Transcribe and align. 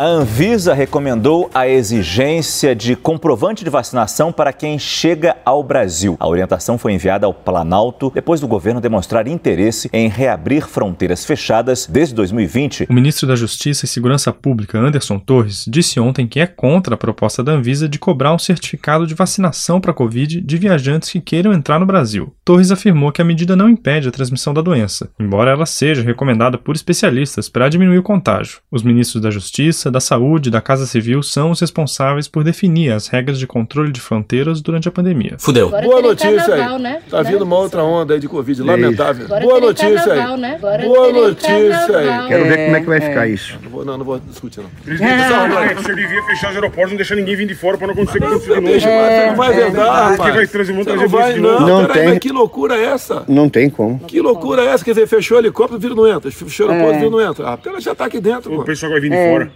A 0.00 0.06
Anvisa 0.06 0.72
recomendou 0.72 1.50
a 1.52 1.68
exigência 1.68 2.74
de 2.74 2.96
comprovante 2.96 3.62
de 3.62 3.68
vacinação 3.68 4.32
para 4.32 4.50
quem 4.50 4.78
chega 4.78 5.36
ao 5.44 5.62
Brasil. 5.62 6.16
A 6.18 6.26
orientação 6.26 6.78
foi 6.78 6.94
enviada 6.94 7.26
ao 7.26 7.34
Planalto 7.34 8.10
depois 8.14 8.40
do 8.40 8.48
governo 8.48 8.80
demonstrar 8.80 9.28
interesse 9.28 9.90
em 9.92 10.08
reabrir 10.08 10.66
fronteiras 10.66 11.26
fechadas 11.26 11.86
desde 11.86 12.14
2020. 12.14 12.86
O 12.88 12.94
ministro 12.94 13.28
da 13.28 13.36
Justiça 13.36 13.84
e 13.84 13.88
Segurança 13.88 14.32
Pública, 14.32 14.78
Anderson 14.78 15.18
Torres, 15.18 15.66
disse 15.68 16.00
ontem 16.00 16.26
que 16.26 16.40
é 16.40 16.46
contra 16.46 16.94
a 16.94 16.98
proposta 16.98 17.44
da 17.44 17.52
Anvisa 17.52 17.86
de 17.86 17.98
cobrar 17.98 18.32
um 18.32 18.38
certificado 18.38 19.06
de 19.06 19.12
vacinação 19.12 19.82
para 19.82 19.90
a 19.90 19.94
Covid 19.94 20.40
de 20.40 20.56
viajantes 20.56 21.10
que 21.10 21.20
queiram 21.20 21.52
entrar 21.52 21.78
no 21.78 21.84
Brasil. 21.84 22.34
Torres 22.42 22.70
afirmou 22.70 23.12
que 23.12 23.20
a 23.20 23.24
medida 23.26 23.54
não 23.54 23.68
impede 23.68 24.08
a 24.08 24.12
transmissão 24.12 24.54
da 24.54 24.62
doença, 24.62 25.10
embora 25.20 25.50
ela 25.50 25.66
seja 25.66 26.00
recomendada 26.00 26.56
por 26.56 26.74
especialistas 26.74 27.50
para 27.50 27.68
diminuir 27.68 27.98
o 27.98 28.02
contágio. 28.02 28.60
Os 28.70 28.82
ministros 28.82 29.22
da 29.22 29.30
Justiça, 29.30 29.89
da 29.90 30.00
Saúde 30.00 30.48
e 30.48 30.52
da 30.52 30.60
Casa 30.60 30.86
Civil 30.86 31.22
são 31.22 31.50
os 31.50 31.60
responsáveis 31.60 32.28
por 32.28 32.42
definir 32.44 32.92
as 32.92 33.08
regras 33.08 33.38
de 33.38 33.46
controle 33.46 33.90
de 33.92 34.00
fronteiras 34.00 34.60
durante 34.60 34.88
a 34.88 34.92
pandemia. 34.92 35.36
Fudeu. 35.38 35.68
Agora 35.68 35.82
Boa 35.86 36.02
notícia 36.02 36.38
carnaval, 36.46 36.76
aí. 36.76 36.82
né? 36.82 37.02
Tá 37.10 37.22
Né? 37.22 37.30
vindo 37.32 37.42
uma 37.42 37.56
outra 37.58 37.82
onda 37.82 38.14
aí 38.14 38.20
de 38.20 38.28
Covid, 38.28 38.62
lamentável. 38.62 39.26
Agora 39.26 39.44
Boa 39.44 39.60
notícia 39.60 39.94
carnaval, 40.04 40.34
aí. 40.34 40.40
né? 40.40 40.54
Agora 40.56 40.82
Boa 40.82 41.12
notícia 41.12 41.70
carnaval. 41.70 42.20
aí. 42.22 42.28
Quero 42.28 42.44
ver 42.44 42.64
como 42.64 42.76
é 42.76 42.80
que 42.80 42.86
vai 42.86 43.00
ficar 43.00 43.28
isso. 43.28 43.58
Não 43.62 43.70
vou, 43.70 43.84
não, 43.84 43.98
não 43.98 44.04
vou 44.04 44.18
discutir, 44.20 44.60
não. 44.60 44.70
Você 44.84 45.94
devia 45.94 46.22
fechar 46.24 46.50
os 46.50 46.54
aeroportos, 46.56 46.90
não 46.92 46.96
deixar 46.96 47.14
ninguém 47.16 47.36
vir 47.36 47.46
de 47.46 47.54
fora 47.54 47.76
pra 47.78 47.86
não 47.86 47.94
acontecer 47.94 48.18
o 48.18 48.20
que 48.20 48.26
aconteceu 48.26 48.54
de 48.56 48.60
novo. 48.60 48.72
Deixa, 48.72 48.88
mas 48.88 49.12
você 49.14 49.26
não 49.26 49.36
vai 49.36 49.52
vendar, 49.54 49.84
rapaz. 49.92 50.16
Porque 50.16 50.30
vai 50.32 50.46
trazer, 50.46 50.72
trazer 50.84 50.96
não 50.96 51.08
vai, 51.08 51.22
bicho 51.24 51.34
de 51.34 51.40
novo. 51.40 51.60
não. 51.60 51.68
Não 51.80 51.86
peraí, 51.86 51.98
tem. 52.02 52.08
mas 52.10 52.18
que 52.18 52.28
loucura 52.32 52.74
é 52.76 52.84
essa? 52.84 53.24
Não 53.28 53.48
tem 53.48 53.70
como. 53.70 53.98
Que 54.00 54.20
loucura 54.20 54.62
é 54.62 54.66
essa? 54.66 54.84
Quer 54.84 54.92
dizer, 54.92 55.06
fechou 55.06 55.36
o 55.36 55.40
helicóptero, 55.40 55.80
vírus 55.80 55.96
não 55.96 56.06
entra. 56.06 56.30
Fechou 56.30 56.66
o 56.66 56.70
aeroporto, 56.70 56.98
vírus 56.98 57.12
não 57.12 57.20
entra. 57.20 57.48
Ah, 57.48 57.56
porque 57.56 57.68
ela 57.68 57.80
já 57.80 57.94
tá 57.94 58.04
aqui 58.06 58.20
dentro, 58.20 58.54
O 58.60 58.64
pessoal 58.64 58.92
vai 58.92 59.00
vir 59.00 59.10
de 59.10 59.16
fora. 59.16 59.50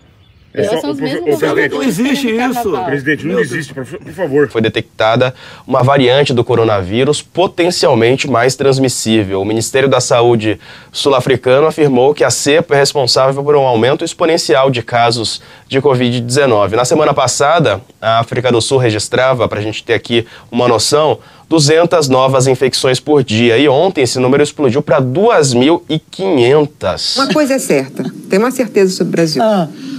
Pessoal, 0.55 0.81
são 0.83 0.91
os 0.93 0.99
o- 0.99 1.03
mesmos 1.03 1.35
o- 1.35 1.39
presidente, 1.39 1.73
Não 1.75 1.83
existe 1.83 2.31
isso. 2.31 2.71
presidente, 2.85 3.27
não 3.27 3.41
existe, 3.41 3.75
por, 3.75 3.85
por 3.85 4.13
favor. 4.13 4.49
foi 4.49 4.61
detectada 4.63 5.35
uma 5.67 5.83
variante 5.83 6.33
do 6.33 6.45
coronavírus 6.45 7.21
potencialmente 7.21 8.31
mais 8.31 8.55
transmissível. 8.55 9.41
O 9.41 9.45
Ministério 9.45 9.89
da 9.89 10.01
Saúde 10.01 10.61
sul-africano 10.93 11.67
afirmou 11.67 12.15
que 12.15 12.23
a 12.23 12.31
cepa 12.31 12.77
é 12.77 12.79
responsável 12.79 13.43
por 13.43 13.57
um 13.57 13.63
aumento 13.63 14.05
exponencial 14.05 14.71
de 14.71 14.81
casos 14.81 15.43
de 15.67 15.81
Covid-19. 15.81 16.77
Na 16.77 16.85
semana 16.85 17.13
passada, 17.13 17.81
a 18.01 18.21
África 18.21 18.53
do 18.53 18.63
Sul 18.63 18.79
registrava, 18.79 19.49
para 19.49 19.59
a 19.59 19.63
gente 19.63 19.83
ter 19.83 19.95
aqui 19.95 20.25
uma 20.53 20.69
noção, 20.69 21.19
200 21.49 22.09
novas 22.09 22.47
infecções 22.47 23.01
por 23.01 23.25
dia. 23.25 23.59
E 23.59 23.69
ontem 23.69 24.03
esse 24.03 24.21
número 24.21 24.41
explodiu 24.43 24.81
para 24.83 25.01
2.500. 25.01 27.17
Uma 27.17 27.33
coisa 27.33 27.55
é 27.55 27.59
certa, 27.59 28.05
tem 28.31 28.39
uma 28.39 28.53
certeza 28.53 28.93
sobre 28.93 29.09
o 29.09 29.13
Brasil. 29.13 29.43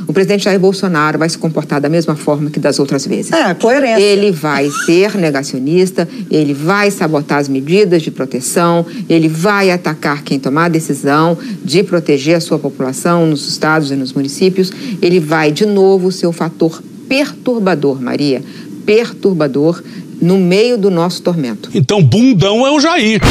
O 0.08 0.14
presidente 0.14 0.44
Jair 0.46 0.60
Bolsonaro 0.60 1.18
vai 1.18 1.30
se 1.30 1.38
comportar 1.38 1.82
da 1.82 1.90
mesma 1.90 2.16
forma 2.16 2.50
que 2.50 2.60
das 2.60 2.80
outras 2.80 3.06
vezes. 3.06 3.32
É, 3.32 3.54
coerência. 3.54 4.02
Ele 4.02 4.32
vai 4.32 4.70
ser 4.86 5.16
negacionista, 5.16 6.08
ele 6.30 6.54
vai 6.54 6.92
sabotar 6.92 7.40
as 7.40 7.50
medidas 7.50 8.02
de 8.02 8.12
proteção, 8.12 8.86
ele 9.10 9.28
vai 9.28 9.72
atacar 9.72 10.24
quem 10.24 10.40
tomar 10.40 10.66
a 10.66 10.70
decisão 10.70 11.38
de 11.64 11.84
proteger 11.84 12.36
a 12.36 12.42
sua 12.42 12.60
população 12.60 13.26
nos 13.26 13.48
estados 13.48 13.92
e 13.92 13.96
nos 13.96 14.14
municípios. 14.14 14.72
Ele 15.02 15.20
vai, 15.20 15.52
de 15.52 15.66
novo, 15.66 16.12
ser 16.12 16.28
o 16.28 16.32
fator 16.32 16.82
perturbador, 17.08 18.02
Maria, 18.02 18.44
perturbador 18.86 19.82
no 20.22 20.38
meio 20.38 20.78
do 20.78 20.90
nosso 20.90 21.22
tormento. 21.22 21.70
Então, 21.74 22.02
bundão 22.02 22.66
é 22.66 22.72
o 22.72 22.80
Jair. 22.80 23.22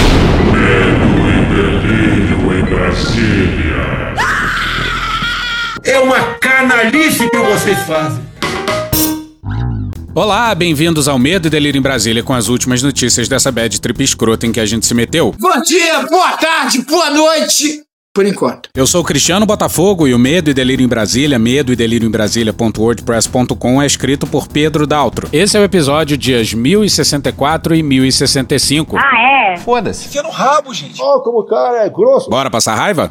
É 5.83 5.99
uma 5.99 6.35
canalice 6.69 7.29
que 7.29 7.39
vocês 7.39 7.79
fazem. 7.81 8.25
Olá, 10.15 10.55
bem-vindos 10.55 11.09
ao 11.09 11.19
Medo 11.19 11.49
e 11.49 11.51
Delírio 11.51 11.79
em 11.79 11.83
Brasília 11.83 12.23
com 12.23 12.33
as 12.33 12.49
últimas 12.49 12.83
notícias 12.83 13.29
dessa 13.29 13.53
bad 13.53 13.79
trip 13.81 14.03
escrota 14.03 14.47
em 14.47 14.53
que 14.53 14.61
a 14.61 14.65
gente 14.65 14.87
se 14.87 14.95
meteu. 14.95 15.35
Bom 15.39 15.61
dia, 15.61 16.03
boa 16.09 16.33
tarde, 16.33 16.81
boa 16.83 17.11
noite. 17.11 17.83
Por 18.15 18.25
enquanto. 18.25 18.69
Eu 18.77 18.87
sou 18.87 19.03
o 19.03 19.05
Cristiano 19.05 19.45
Botafogo 19.45 20.07
e 20.07 20.15
o 20.15 20.19
Medo 20.19 20.49
e 20.49 20.55
Delírio 20.55 20.85
em 20.85 20.89
Brasília, 20.89 21.37
medo 21.37 21.73
e 21.73 21.77
delírio 21.77 22.07
em 22.07 22.11
Brasília.wordpress.com 22.11 23.83
é 23.83 23.87
escrito 23.87 24.25
por 24.25 24.47
Pedro 24.47 24.87
Daltro. 24.87 25.29
Esse 25.33 25.57
é 25.57 25.61
o 25.61 25.65
episódio 25.65 26.17
dias 26.17 26.55
1064 26.55 27.75
e 27.75 27.83
1065. 27.83 28.97
Foda-se. 29.65 30.07
Enfia 30.07 30.23
no 30.23 30.31
rabo, 30.31 30.73
gente. 30.73 31.03
Ó, 31.03 31.19
como 31.21 31.41
o 31.41 31.45
cara 31.45 31.85
é 31.85 31.91
grosso. 31.91 32.31
Bora 32.31 32.49
passar 32.49 32.77
raiva? 32.77 33.09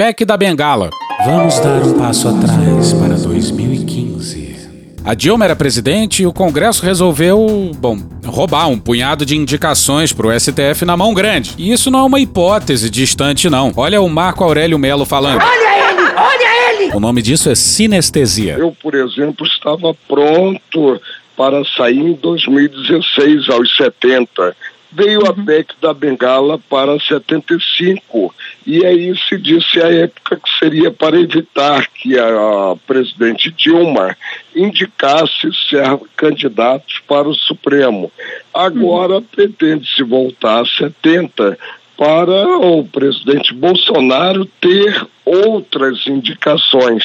PEC 0.00 0.24
da 0.24 0.34
Bengala. 0.34 0.88
Vamos 1.26 1.60
dar 1.60 1.82
um 1.82 1.98
passo 1.98 2.26
atrás 2.26 2.94
para 2.94 3.16
2015. 3.16 4.96
A 5.04 5.12
Dilma 5.12 5.44
era 5.44 5.54
presidente 5.54 6.22
e 6.22 6.26
o 6.26 6.32
Congresso 6.32 6.82
resolveu, 6.82 7.70
bom, 7.76 7.98
roubar 8.24 8.66
um 8.68 8.78
punhado 8.78 9.26
de 9.26 9.36
indicações 9.36 10.10
para 10.10 10.28
o 10.28 10.40
STF 10.40 10.86
na 10.86 10.96
mão 10.96 11.12
grande. 11.12 11.54
E 11.58 11.70
isso 11.70 11.90
não 11.90 11.98
é 11.98 12.02
uma 12.04 12.18
hipótese 12.18 12.88
distante, 12.88 13.50
não. 13.50 13.74
Olha 13.76 14.00
o 14.00 14.08
Marco 14.08 14.42
Aurélio 14.42 14.78
Melo 14.78 15.04
falando. 15.04 15.42
Olha 15.42 15.90
ele! 15.90 16.00
Olha 16.16 16.82
ele! 16.82 16.96
O 16.96 16.98
nome 16.98 17.20
disso 17.20 17.50
é 17.50 17.54
sinestesia. 17.54 18.54
Eu, 18.54 18.74
por 18.82 18.94
exemplo, 18.94 19.46
estava 19.46 19.94
pronto 20.08 20.98
para 21.36 21.62
sair 21.76 22.00
em 22.00 22.14
2016, 22.14 23.50
aos 23.50 23.76
70. 23.76 24.56
Veio 24.92 25.24
a 25.26 25.32
PEC 25.32 25.74
da 25.80 25.94
Bengala 25.94 26.58
para 26.58 26.98
75. 26.98 28.34
E 28.66 28.84
aí 28.84 29.16
se 29.28 29.38
disse 29.38 29.80
à 29.80 29.88
época 29.92 30.36
que 30.36 30.58
seria 30.58 30.90
para 30.90 31.18
evitar 31.18 31.86
que 31.88 32.18
a 32.18 32.74
presidente 32.86 33.50
Dilma 33.52 34.16
indicasse 34.54 35.48
ser- 35.68 35.98
candidatos 36.16 37.00
para 37.06 37.28
o 37.28 37.34
Supremo. 37.34 38.10
Agora 38.52 39.22
pretende-se 39.22 40.02
voltar 40.02 40.62
a 40.62 40.66
70 40.66 41.56
para 42.00 42.48
o 42.56 42.82
presidente 42.82 43.52
Bolsonaro 43.52 44.46
ter 44.58 45.06
outras 45.22 46.06
indicações. 46.06 47.04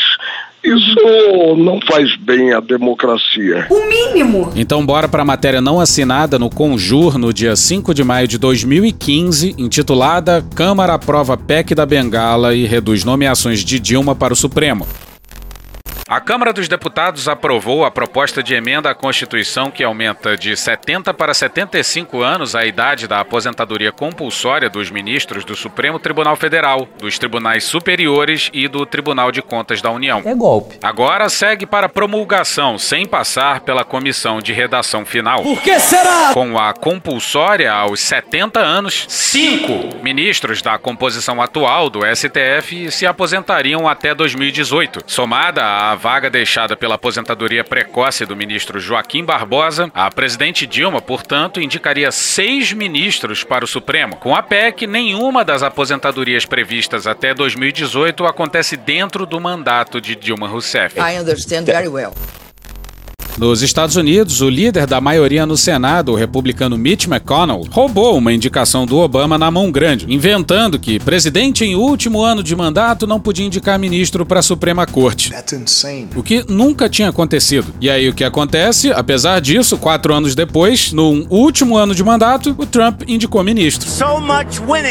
Isso 0.63 1.55
não 1.57 1.81
faz 1.81 2.15
bem 2.15 2.53
à 2.53 2.61
democracia. 2.61 3.67
Então 4.55 4.85
bora 4.85 5.09
para 5.09 5.21
a 5.21 5.25
matéria 5.25 5.59
não 5.59 5.81
assinada 5.81 6.39
no 6.39 6.49
Conjur 6.49 7.17
no 7.17 7.33
dia 7.33 7.57
5 7.57 7.93
de 7.93 8.05
maio 8.05 8.25
de 8.25 8.37
2015, 8.37 9.55
intitulada 9.57 10.41
Câmara 10.55 10.93
aprova 10.93 11.35
PEC 11.35 11.75
da 11.75 11.85
Bengala 11.85 12.55
e 12.55 12.65
reduz 12.65 13.03
nomeações 13.03 13.65
de 13.65 13.81
Dilma 13.81 14.15
para 14.15 14.31
o 14.31 14.35
Supremo. 14.37 14.87
A 16.07 16.19
Câmara 16.21 16.53
dos 16.53 16.67
Deputados 16.67 17.27
aprovou 17.27 17.83
a 17.83 17.89
proposta 17.89 18.43
de 18.43 18.53
emenda 18.53 18.91
à 18.91 18.93
Constituição 18.93 19.71
que 19.71 19.83
aumenta 19.83 20.37
de 20.37 20.55
70 20.55 21.11
para 21.15 21.33
75 21.33 22.21
anos 22.21 22.55
a 22.55 22.63
idade 22.63 23.07
da 23.07 23.21
aposentadoria 23.21 23.91
compulsória 23.91 24.69
dos 24.69 24.91
ministros 24.91 25.43
do 25.43 25.55
Supremo 25.55 25.97
Tribunal 25.97 26.35
Federal, 26.35 26.87
dos 26.99 27.17
tribunais 27.17 27.63
superiores 27.63 28.51
e 28.53 28.67
do 28.67 28.85
Tribunal 28.85 29.31
de 29.31 29.41
Contas 29.41 29.81
da 29.81 29.89
União. 29.89 30.21
É 30.23 30.35
golpe. 30.35 30.77
Agora 30.83 31.27
segue 31.27 31.65
para 31.65 31.89
promulgação, 31.89 32.77
sem 32.77 33.07
passar 33.07 33.61
pela 33.61 33.83
comissão 33.83 34.39
de 34.39 34.53
redação 34.53 35.07
final. 35.07 35.41
Por 35.41 35.59
que 35.63 35.79
será? 35.79 36.31
Com 36.35 36.59
a 36.59 36.71
compulsória 36.71 37.73
aos 37.73 37.99
70 37.99 38.59
anos, 38.59 39.07
cinco 39.09 39.97
ministros 40.03 40.61
da 40.61 40.77
composição 40.77 41.41
atual 41.41 41.89
do 41.89 42.01
STF 42.15 42.91
se 42.91 43.07
aposentariam 43.07 43.87
até 43.87 44.13
2018. 44.13 45.01
Somada 45.07 45.65
à 45.65 45.94
vaga 45.95 46.29
deixada 46.29 46.75
pela 46.75 46.95
aposentadoria 46.95 47.63
precoce 47.63 48.25
do 48.25 48.35
ministro 48.35 48.79
Joaquim 48.79 49.23
Barbosa, 49.23 49.91
a 49.93 50.09
presidente 50.11 50.67
Dilma, 50.67 51.01
portanto, 51.01 51.59
indicaria 51.59 52.11
seis 52.11 52.71
ministros 52.73 53.43
para 53.43 53.65
o 53.65 53.67
Supremo. 53.67 54.15
Com 54.17 54.35
a 54.35 54.43
PEC, 54.43 54.87
nenhuma 54.87 55.43
das 55.43 55.63
aposentadorias 55.63 56.45
previstas 56.45 57.07
até 57.07 57.33
2018 57.33 58.25
acontece 58.25 58.77
dentro 58.77 59.25
do 59.25 59.39
mandato 59.39 59.99
de 59.99 60.15
Dilma 60.15 60.47
Rousseff. 60.47 60.97
I 60.99 61.19
understand 61.19 61.65
very 61.65 61.87
well. 61.87 62.13
Nos 63.37 63.61
Estados 63.61 63.97
Unidos, 63.97 64.39
o 64.39 64.49
líder 64.49 64.87
da 64.87 65.01
maioria 65.01 65.45
no 65.45 65.57
Senado, 65.57 66.13
o 66.13 66.15
republicano 66.15 66.77
Mitch 66.77 67.05
McConnell, 67.05 67.67
roubou 67.69 68.17
uma 68.17 68.31
indicação 68.31 68.85
do 68.85 68.97
Obama 68.97 69.37
na 69.37 69.51
mão 69.51 69.69
grande, 69.69 70.05
inventando 70.07 70.79
que 70.79 70.99
presidente 70.99 71.65
em 71.65 71.75
último 71.75 72.21
ano 72.21 72.41
de 72.41 72.55
mandato 72.55 73.05
não 73.05 73.19
podia 73.19 73.45
indicar 73.45 73.77
ministro 73.77 74.25
para 74.25 74.39
a 74.39 74.43
Suprema 74.43 74.85
Corte. 74.85 75.33
O 76.15 76.23
que 76.23 76.45
nunca 76.47 76.87
tinha 76.87 77.09
acontecido. 77.09 77.73
E 77.81 77.89
aí 77.89 78.07
o 78.07 78.13
que 78.13 78.23
acontece? 78.23 78.93
Apesar 78.93 79.41
disso, 79.41 79.77
quatro 79.77 80.13
anos 80.13 80.33
depois, 80.33 80.93
no 80.93 81.27
último 81.29 81.75
ano 81.75 81.93
de 81.93 82.05
mandato, 82.05 82.55
o 82.57 82.65
Trump 82.65 83.01
indicou 83.05 83.43
ministro. 83.43 83.89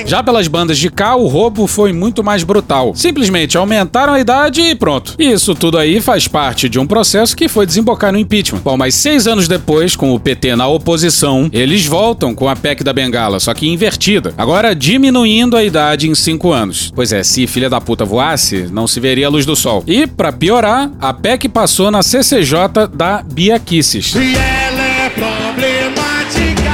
Já 0.04 0.22
pelas 0.22 0.48
bandas 0.48 0.76
de 0.76 0.90
cá, 0.90 1.16
o 1.16 1.28
roubo 1.28 1.66
foi 1.66 1.94
muito 1.94 2.22
mais 2.22 2.42
brutal. 2.42 2.94
Simplesmente 2.94 3.56
aumentaram 3.56 4.12
a 4.12 4.20
idade 4.20 4.60
e 4.60 4.74
pronto. 4.74 5.14
Isso 5.18 5.54
tudo 5.54 5.78
aí 5.78 5.98
faz 6.02 6.28
parte 6.28 6.68
de 6.68 6.78
um 6.78 6.86
processo 6.86 7.34
que 7.34 7.48
foi 7.48 7.64
desembocar 7.64 8.12
no 8.12 8.18
impeachment 8.18 8.33
impeachment. 8.34 8.60
Bom, 8.62 8.76
mas 8.76 8.94
seis 8.94 9.26
anos 9.26 9.46
depois, 9.46 9.94
com 9.94 10.12
o 10.12 10.18
PT 10.18 10.56
na 10.56 10.66
oposição, 10.66 11.48
eles 11.52 11.86
voltam 11.86 12.34
com 12.34 12.48
a 12.48 12.56
PEC 12.56 12.82
da 12.82 12.92
Bengala, 12.92 13.38
só 13.38 13.54
que 13.54 13.68
invertida. 13.68 14.34
Agora 14.36 14.74
diminuindo 14.74 15.56
a 15.56 15.62
idade 15.62 16.08
em 16.08 16.14
cinco 16.14 16.52
anos. 16.52 16.92
Pois 16.94 17.12
é, 17.12 17.22
se 17.22 17.46
filha 17.46 17.70
da 17.70 17.80
puta 17.80 18.04
voasse, 18.04 18.68
não 18.72 18.86
se 18.86 18.98
veria 18.98 19.26
a 19.26 19.30
luz 19.30 19.46
do 19.46 19.54
sol. 19.54 19.84
E, 19.86 20.06
para 20.06 20.32
piorar, 20.32 20.90
a 21.00 21.12
PEC 21.12 21.48
passou 21.48 21.90
na 21.90 22.02
CCJ 22.02 22.88
da 22.92 23.22
Bia 23.22 23.58
Kisses. 23.58 24.14
E 24.14 24.34
ela 24.34 24.82
é 24.82 25.10
problemática. 25.10 26.64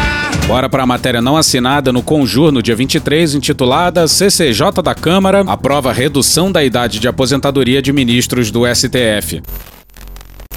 Bora 0.46 0.68
para 0.68 0.82
a 0.82 0.86
matéria 0.86 1.20
não 1.20 1.36
assinada 1.36 1.92
no 1.92 2.02
Conjur 2.02 2.50
no 2.50 2.62
dia 2.62 2.74
23, 2.74 3.36
intitulada 3.36 4.08
CCJ 4.08 4.82
da 4.82 4.94
Câmara 4.94 5.44
aprova 5.46 5.92
redução 5.92 6.50
da 6.50 6.64
idade 6.64 6.98
de 6.98 7.06
aposentadoria 7.06 7.80
de 7.80 7.92
ministros 7.92 8.50
do 8.50 8.62
STF. 8.66 9.40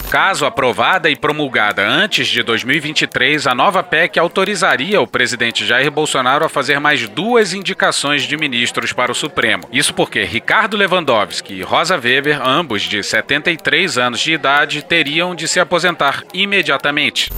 Caso 0.10 0.46
aprovada 0.46 1.10
e 1.10 1.16
promulgada 1.16 1.88
antes 1.88 2.28
de 2.28 2.44
2023, 2.44 3.48
a 3.48 3.56
nova 3.56 3.82
PEC 3.82 4.20
autorizaria 4.20 5.02
o 5.02 5.08
presidente 5.08 5.66
Jair 5.66 5.90
Bolsonaro 5.90 6.46
a 6.46 6.50
fazer 6.50 6.80
mais 6.80 7.08
duas 7.10 7.54
indicações 7.54 8.24
de 8.24 8.38
ministros 8.38 8.94
para 8.94 9.12
o 9.12 9.16
Supremo. 9.16 9.68
Isso 9.72 9.94
porque 9.94 10.24
Ricardo 10.24 10.78
Lewandowski 10.78 11.56
e 11.56 11.64
Rosa 11.64 11.98
Weber, 11.98 12.40
ambos 12.48 12.84
de 12.84 13.02
73 13.02 13.98
anos 13.98 14.20
de 14.20 14.34
idade, 14.34 14.84
teriam 14.84 15.34
de 15.34 15.48
se 15.48 15.60
aposentar 15.60 16.24
imediatamente. 16.34 17.32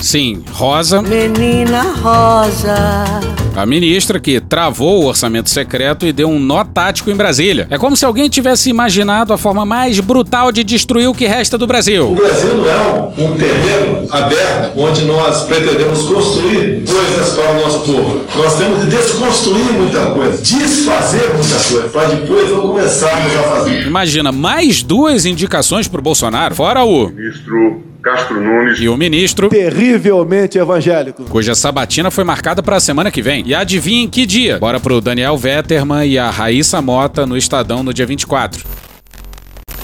Sim, 0.00 0.42
Rosa. 0.52 1.00
Menina 1.02 1.82
Rosa. 2.02 3.04
A 3.56 3.64
ministra 3.64 4.18
que 4.18 4.40
travou 4.40 5.02
o 5.02 5.06
orçamento 5.06 5.48
secreto 5.48 6.06
e 6.06 6.12
deu 6.12 6.28
um 6.28 6.40
nó 6.40 6.64
tático 6.64 7.10
em 7.10 7.14
Brasília. 7.14 7.68
É 7.70 7.78
como 7.78 7.96
se 7.96 8.04
alguém 8.04 8.28
tivesse 8.28 8.68
imaginado 8.68 9.32
a 9.32 9.38
forma 9.38 9.64
mais 9.64 10.00
brutal 10.00 10.50
de 10.50 10.64
destruir 10.64 11.08
o 11.08 11.14
que 11.14 11.26
resta 11.26 11.56
do 11.56 11.66
Brasil. 11.66 12.10
O 12.10 12.16
Brasil 12.16 12.56
não 12.56 12.68
é 12.68 12.76
um, 13.16 13.36
terreno 13.36 14.06
aberto 14.10 14.72
onde 14.76 15.04
nós 15.04 15.44
pretendemos 15.44 16.02
construir 16.02 16.84
coisas 16.84 17.34
para 17.34 17.50
o 17.52 17.60
nosso 17.62 17.80
povo. 17.80 18.24
Nós 18.36 18.58
temos 18.58 18.80
de 18.80 18.86
desconstruir 18.90 19.72
muita 19.72 20.06
coisa, 20.06 20.42
desfazer 20.42 21.32
muita 21.34 21.64
coisa, 21.68 21.88
para 21.88 22.08
depois 22.08 22.50
não 22.50 22.60
começarmos 22.62 23.36
a 23.36 23.42
fazer. 23.42 23.86
Imagina 23.86 24.32
mais 24.32 24.82
duas 24.82 25.24
indicações 25.24 25.86
pro 25.86 26.02
Bolsonaro, 26.02 26.54
fora 26.54 26.84
o 26.84 27.08
ministro 27.08 27.93
Castro 28.04 28.38
Nunes 28.38 28.78
e 28.80 28.86
o 28.86 28.98
ministro 28.98 29.48
terrivelmente 29.48 30.58
evangélico, 30.58 31.24
cuja 31.24 31.54
sabatina 31.54 32.10
foi 32.10 32.22
marcada 32.22 32.62
para 32.62 32.76
a 32.76 32.80
semana 32.80 33.10
que 33.10 33.22
vem. 33.22 33.42
E 33.46 33.54
adivinha 33.54 34.04
em 34.04 34.10
que 34.10 34.26
dia? 34.26 34.58
Bora 34.58 34.78
pro 34.78 35.00
Daniel 35.00 35.38
Vetterman 35.38 36.06
e 36.06 36.18
a 36.18 36.28
Raíssa 36.28 36.82
Mota 36.82 37.24
no 37.24 37.34
Estadão 37.34 37.82
no 37.82 37.94
dia 37.94 38.04
24. 38.04 38.62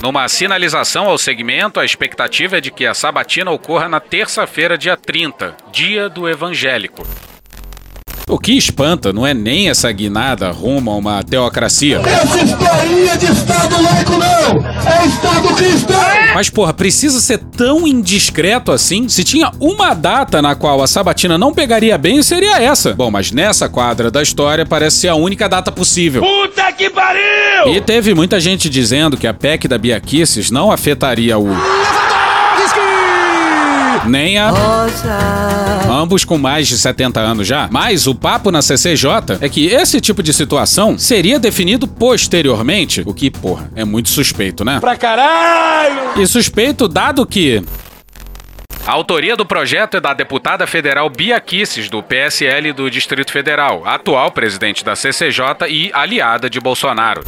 Numa 0.03 0.29
sinalização 0.29 1.07
ao 1.07 1.17
segmento, 1.17 1.81
a 1.81 1.85
expectativa 1.85 2.59
é 2.59 2.61
de 2.61 2.71
que 2.71 2.85
a 2.85 2.93
sabatina 2.93 3.51
ocorra 3.51 3.89
na 3.89 4.01
terça-feira, 4.01 4.77
dia 4.77 4.99
30, 4.99 5.57
dia 5.73 6.11
do 6.11 6.29
evangélico. 6.29 7.07
O 8.31 8.39
que 8.39 8.53
espanta 8.53 9.13
não 9.13 9.27
é 9.27 9.35
nem 9.35 9.69
essa 9.69 9.91
guinada 9.91 10.53
rumo 10.53 10.93
a 10.93 10.97
uma 10.97 11.23
teocracia. 11.25 12.01
Essa 12.07 12.45
historinha 12.45 13.19
de 13.19 13.27
Estado 13.27 13.83
laico 13.83 14.13
não! 14.13 14.65
É 14.89 15.05
Estado 15.05 15.49
cristão! 15.57 16.01
Mas, 16.33 16.49
porra, 16.49 16.73
precisa 16.73 17.21
ser 17.21 17.39
tão 17.39 17.89
indiscreto 17.89 18.71
assim? 18.71 19.09
Se 19.09 19.25
tinha 19.25 19.51
uma 19.59 19.95
data 19.95 20.41
na 20.41 20.55
qual 20.55 20.81
a 20.81 20.87
sabatina 20.87 21.37
não 21.37 21.53
pegaria 21.53 21.99
bem, 21.99 22.23
seria 22.23 22.63
essa. 22.63 22.95
Bom, 22.95 23.11
mas 23.11 23.33
nessa 23.33 23.69
quadra 23.69 24.13
da 24.13 24.23
história 24.23 24.65
parece 24.65 24.99
ser 24.99 25.09
a 25.09 25.17
única 25.17 25.49
data 25.49 25.73
possível. 25.73 26.23
Puta 26.23 26.71
que 26.73 26.89
pariu! 26.89 27.75
E 27.75 27.81
teve 27.81 28.15
muita 28.15 28.39
gente 28.39 28.71
dizendo 28.71 29.17
que 29.17 29.27
a 29.27 29.35
PEC 29.35 29.67
da 29.67 29.77
Bia 29.77 30.01
Kicis 30.01 30.53
não 30.53 30.71
afetaria 30.71 31.37
o 31.37 31.49
nem 34.07 34.39
a 34.39 34.51
Rosa. 34.51 35.19
ambos 35.91 36.25
com 36.25 36.39
mais 36.39 36.69
de 36.69 36.79
70 36.79 37.21
anos 37.21 37.47
já. 37.47 37.69
Mas 37.71 38.07
o 38.07 38.15
papo 38.15 38.51
na 38.51 38.63
CCJ 38.63 39.39
é 39.41 39.49
que 39.49 39.67
esse 39.67 40.01
tipo 40.01 40.23
de 40.23 40.33
situação 40.33 40.99
seria 40.99 41.39
definido 41.39 41.87
posteriormente, 41.87 43.03
o 43.07 43.15
que, 43.15 43.31
porra, 43.31 43.71
é 43.75 43.85
muito 43.85 44.09
suspeito, 44.09 44.65
né? 44.65 44.81
Pra 44.81 44.97
caralho! 44.97 46.21
E 46.21 46.27
suspeito 46.27 46.89
dado 46.89 47.25
que 47.27 47.63
a 48.87 48.93
autoria 48.93 49.37
do 49.37 49.45
projeto 49.45 49.99
é 49.99 50.01
da 50.01 50.13
deputada 50.15 50.67
federal 50.67 51.09
Bia 51.09 51.39
Kisses, 51.41 51.89
do 51.89 52.03
PSL 52.03 52.73
do 52.73 52.91
Distrito 52.91 53.31
Federal, 53.31 53.87
atual 53.87 54.33
presidente 54.33 54.85
da 54.85 54.97
CCJ 54.97 55.69
e 55.69 55.91
aliada 55.93 56.49
de 56.49 56.59
Bolsonaro. 56.59 57.23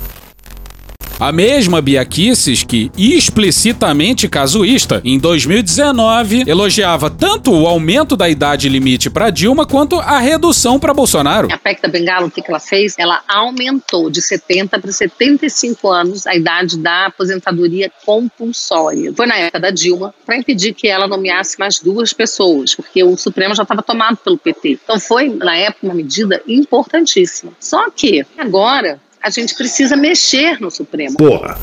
A 1.19 1.31
mesma 1.31 1.81
Bia 1.81 2.05
Kisses 2.05 2.63
que, 2.63 2.91
explicitamente 2.97 4.29
casuísta, 4.29 5.01
em 5.05 5.19
2019 5.19 6.45
elogiava 6.47 7.09
tanto 7.09 7.53
o 7.53 7.67
aumento 7.67 8.17
da 8.17 8.29
idade 8.29 8.69
limite 8.69 9.09
para 9.09 9.31
Dilma 9.31 9.65
quanto 9.67 10.01
a 10.01 10.19
redução 10.19 10.79
para 10.79 10.93
Bolsonaro. 10.93 11.49
A 11.53 11.59
PEC 11.59 11.83
da 11.83 11.89
Bengala, 11.89 12.27
o 12.27 12.31
que 12.31 12.43
que 12.43 12.51
ela 12.51 12.61
fez? 12.61 12.95
Ela 12.99 13.23
aumentou 13.29 14.11
de 14.11 14.21
70 14.21 14.79
para 14.79 14.93
75 14.93 15.89
anos 15.89 16.27
a 16.27 16.35
idade 16.35 16.79
da 16.79 17.07
aposentadoria 17.07 17.91
compulsória. 18.05 19.13
Foi 19.15 19.27
na 19.27 19.37
época 19.37 19.61
da 19.61 19.71
Dilma 19.71 20.15
para 20.27 20.37
impedir 20.37 20.75
que 20.75 20.89
ela 20.89 21.07
nomeasse 21.07 21.59
mais 21.59 21.79
duas 21.79 22.13
pessoas, 22.13 22.75
porque 22.75 23.03
o 23.05 23.17
Supremo 23.17 23.55
já 23.55 23.63
estava 23.63 23.83
tomado 23.83 24.17
pelo 24.17 24.39
PT. 24.39 24.81
Então 24.83 24.99
foi, 24.99 25.29
na 25.29 25.57
época, 25.57 25.87
uma 25.87 25.95
medida 25.95 26.43
importantíssima. 26.47 27.53
Só 27.61 27.91
que 27.91 28.25
agora 28.37 29.01
a 29.23 29.31
gente 29.31 29.55
precisa 29.55 29.97
mexer 29.97 30.61
no 30.61 30.71
Supremo. 30.71 31.17
Porra. 31.17 31.59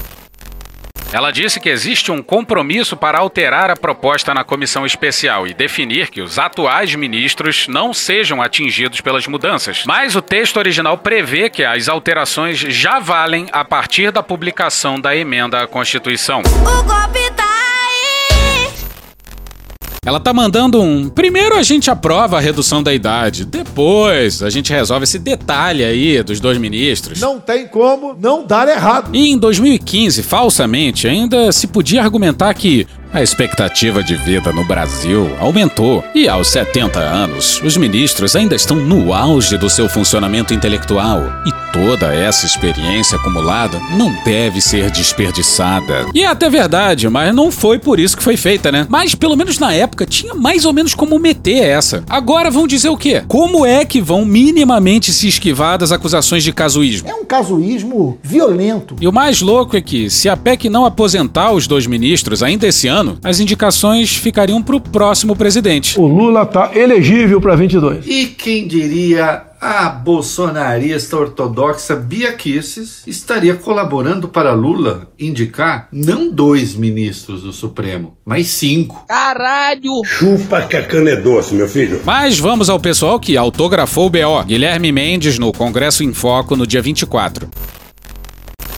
Ela 1.12 1.32
disse 1.32 1.60
que 1.60 1.70
existe 1.70 2.12
um 2.12 2.22
compromisso 2.22 2.96
para 2.96 3.18
alterar 3.18 3.72
a 3.72 3.76
proposta 3.76 4.32
na 4.32 4.44
comissão 4.44 4.86
especial 4.86 5.48
e 5.48 5.56
definir 5.56 6.12
que 6.12 6.22
os 6.22 6.38
atuais 6.38 6.94
ministros 6.94 7.68
não 7.68 7.94
sejam 7.96 8.44
atingidos 8.44 9.02
pelas 9.02 9.26
mudanças. 9.26 9.84
Mas 9.88 10.16
o 10.16 10.22
texto 10.22 10.58
original 10.58 11.00
prevê 11.00 11.50
que 11.50 11.64
as 11.64 11.90
alterações 11.90 12.60
já 12.60 13.00
valem 13.00 13.48
a 13.52 13.66
partir 13.66 14.12
da 14.12 14.22
publicação 14.22 15.00
da 15.00 15.16
emenda 15.16 15.64
à 15.64 15.68
Constituição. 15.68 16.42
O 16.42 16.84
golpe 16.84 17.32
tá. 17.36 17.49
Ela 20.06 20.20
tá 20.20 20.34
mandando 20.34 20.82
um. 20.82 21.10
Primeiro 21.10 21.56
a 21.56 21.64
gente 21.64 21.92
aprova 21.92 22.38
a 22.38 22.40
redução 22.40 22.82
da 22.82 22.94
idade, 22.94 23.46
depois 23.46 24.42
a 24.42 24.50
gente 24.50 24.72
resolve 24.72 25.04
esse 25.04 25.20
detalhe 25.20 25.84
aí 25.84 26.24
dos 26.24 26.40
dois 26.40 26.58
ministros. 26.58 27.20
Não 27.20 27.40
tem 27.40 27.68
como 27.68 28.16
não 28.20 28.46
dar 28.46 28.68
errado. 28.68 29.10
E 29.14 29.30
em 29.32 29.38
2015, 29.38 30.24
falsamente, 30.24 31.08
ainda 31.08 31.52
se 31.52 31.68
podia 31.68 32.02
argumentar 32.02 32.54
que 32.54 32.88
a 33.12 33.24
expectativa 33.24 34.04
de 34.04 34.16
vida 34.16 34.52
no 34.54 34.64
Brasil 34.64 35.36
aumentou 35.40 36.04
e 36.14 36.28
aos 36.28 36.48
70 36.50 37.00
anos, 37.00 37.60
os 37.64 37.76
ministros 37.76 38.36
ainda 38.36 38.56
estão 38.56 38.78
no 38.78 39.14
auge 39.14 39.58
do 39.58 39.70
seu 39.70 39.90
funcionamento 39.90 40.54
intelectual 40.54 41.24
e 41.46 41.52
toda 41.74 42.14
essa 42.14 42.46
experiência 42.46 43.18
acumulada 43.18 43.80
não 43.98 44.16
deve 44.24 44.62
ser 44.62 44.92
desperdiçada. 44.92 46.06
E 46.14 46.24
é 46.24 46.28
até 46.28 46.50
verdade, 46.50 47.10
mas 47.10 47.34
não 47.34 47.52
foi 47.52 47.80
por 47.80 48.00
isso 48.00 48.16
que 48.16 48.24
foi 48.24 48.38
feita, 48.38 48.72
né? 48.72 48.86
Mas 48.90 49.16
pelo 49.16 49.36
menos 49.36 49.58
na 49.58 49.74
época 49.74 50.06
tinha 50.06 50.36
mais 50.36 50.66
ou 50.66 50.74
menos 50.74 50.94
como 50.94 51.18
meter 51.18 51.64
essa. 51.64 52.04
Agora 52.08 52.52
vão 52.52 52.68
dizer 52.68 52.90
o 52.90 52.98
quê? 52.98 53.24
Como 53.28 53.66
é 53.66 53.86
que 53.86 54.02
vão 54.02 54.24
minimamente 54.24 55.12
se 55.12 55.28
esquivar 55.28 55.80
das 55.80 55.92
acusações 55.92 56.44
de 56.44 56.54
casuísmo? 56.54 57.10
É 57.10 57.16
um 57.16 57.26
casuísmo 57.26 58.20
violento. 58.22 58.96
E 59.02 59.08
o 59.08 59.14
mais 59.14 59.42
louco 59.42 59.76
é 59.76 59.82
que, 59.82 60.10
se 60.10 60.30
a 60.30 60.38
PEC 60.38 60.70
não 60.70 60.86
aposentar 60.86 61.52
os 61.52 61.66
dois 61.66 61.88
ministros 61.88 62.44
ainda 62.44 62.68
esse 62.68 62.88
ano, 62.88 62.99
as 63.24 63.40
indicações 63.40 64.16
ficariam 64.16 64.62
para 64.62 64.76
o 64.76 64.82
próximo 64.82 65.36
presidente. 65.36 66.00
O 66.00 66.08
Lula 66.08 66.46
tá 66.46 66.72
elegível 66.74 67.40
para 67.40 67.56
22. 67.56 68.06
E 68.08 68.28
quem 68.28 68.68
diria 68.68 69.44
a 69.62 69.90
bolsonarista 69.90 71.18
ortodoxa 71.18 71.96
Bia 71.96 72.32
Kicis 72.32 73.04
estaria 73.06 73.56
colaborando 73.56 74.30
para 74.30 74.54
Lula 74.54 75.12
indicar 75.20 75.90
não 75.92 76.32
dois 76.32 76.76
ministros 76.76 77.44
do 77.44 77.52
Supremo, 77.52 78.18
mas 78.26 78.48
cinco. 78.48 79.04
Caralho! 79.08 80.02
Chupa 80.06 80.62
que 80.62 80.78
a 80.78 80.84
cana 80.84 81.10
é 81.10 81.16
doce, 81.18 81.54
meu 81.56 81.68
filho. 81.68 82.02
Mas 82.06 82.40
vamos 82.40 82.70
ao 82.70 82.80
pessoal 82.80 83.20
que 83.20 83.36
autografou 83.36 84.08
o 84.08 84.10
BO. 84.10 84.44
Guilherme 84.46 84.92
Mendes 84.92 85.38
no 85.38 85.52
Congresso 85.52 86.04
em 86.04 86.14
Foco 86.14 86.56
no 86.56 86.66
dia 86.66 86.82
24. 86.82 87.50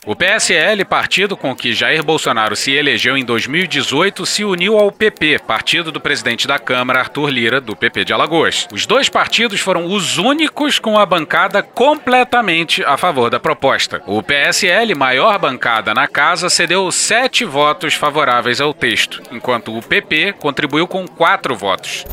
O 0.04 0.16
PSL, 0.16 0.84
partido 0.84 1.36
com 1.36 1.54
que 1.54 1.72
Jair 1.72 2.02
Bolsonaro 2.02 2.56
se 2.56 2.72
elegeu 2.72 3.16
em 3.16 3.24
2018, 3.24 4.26
se 4.26 4.42
uniu 4.42 4.76
ao 4.76 4.90
PP, 4.90 5.38
partido 5.46 5.92
do 5.92 6.00
presidente 6.00 6.44
da 6.44 6.58
Câmara, 6.58 6.98
Arthur 6.98 7.28
Lira, 7.28 7.60
do 7.60 7.76
PP 7.76 8.06
de 8.06 8.12
Alagoas. 8.12 8.66
Os 8.72 8.84
dois 8.84 9.08
partidos 9.08 9.60
foram 9.60 9.86
os 9.86 10.18
únicos 10.18 10.80
com 10.80 10.98
a 10.98 11.06
bancada 11.06 11.62
completamente 11.62 12.82
a 12.84 12.96
favor 12.96 13.30
da 13.30 13.38
proposta. 13.38 14.02
O 14.04 14.20
PSL, 14.24 14.92
maior 14.96 15.38
bancada 15.38 15.94
na 15.94 16.08
casa, 16.08 16.50
cedeu 16.50 16.90
sete 16.90 17.44
votos 17.44 17.94
favoráveis 17.94 18.60
ao 18.60 18.74
texto, 18.74 19.22
enquanto 19.30 19.72
o 19.72 19.80
PP 19.80 20.32
contribuiu 20.32 20.88
com 20.88 21.06
quatro 21.06 21.54
votos. 21.54 22.04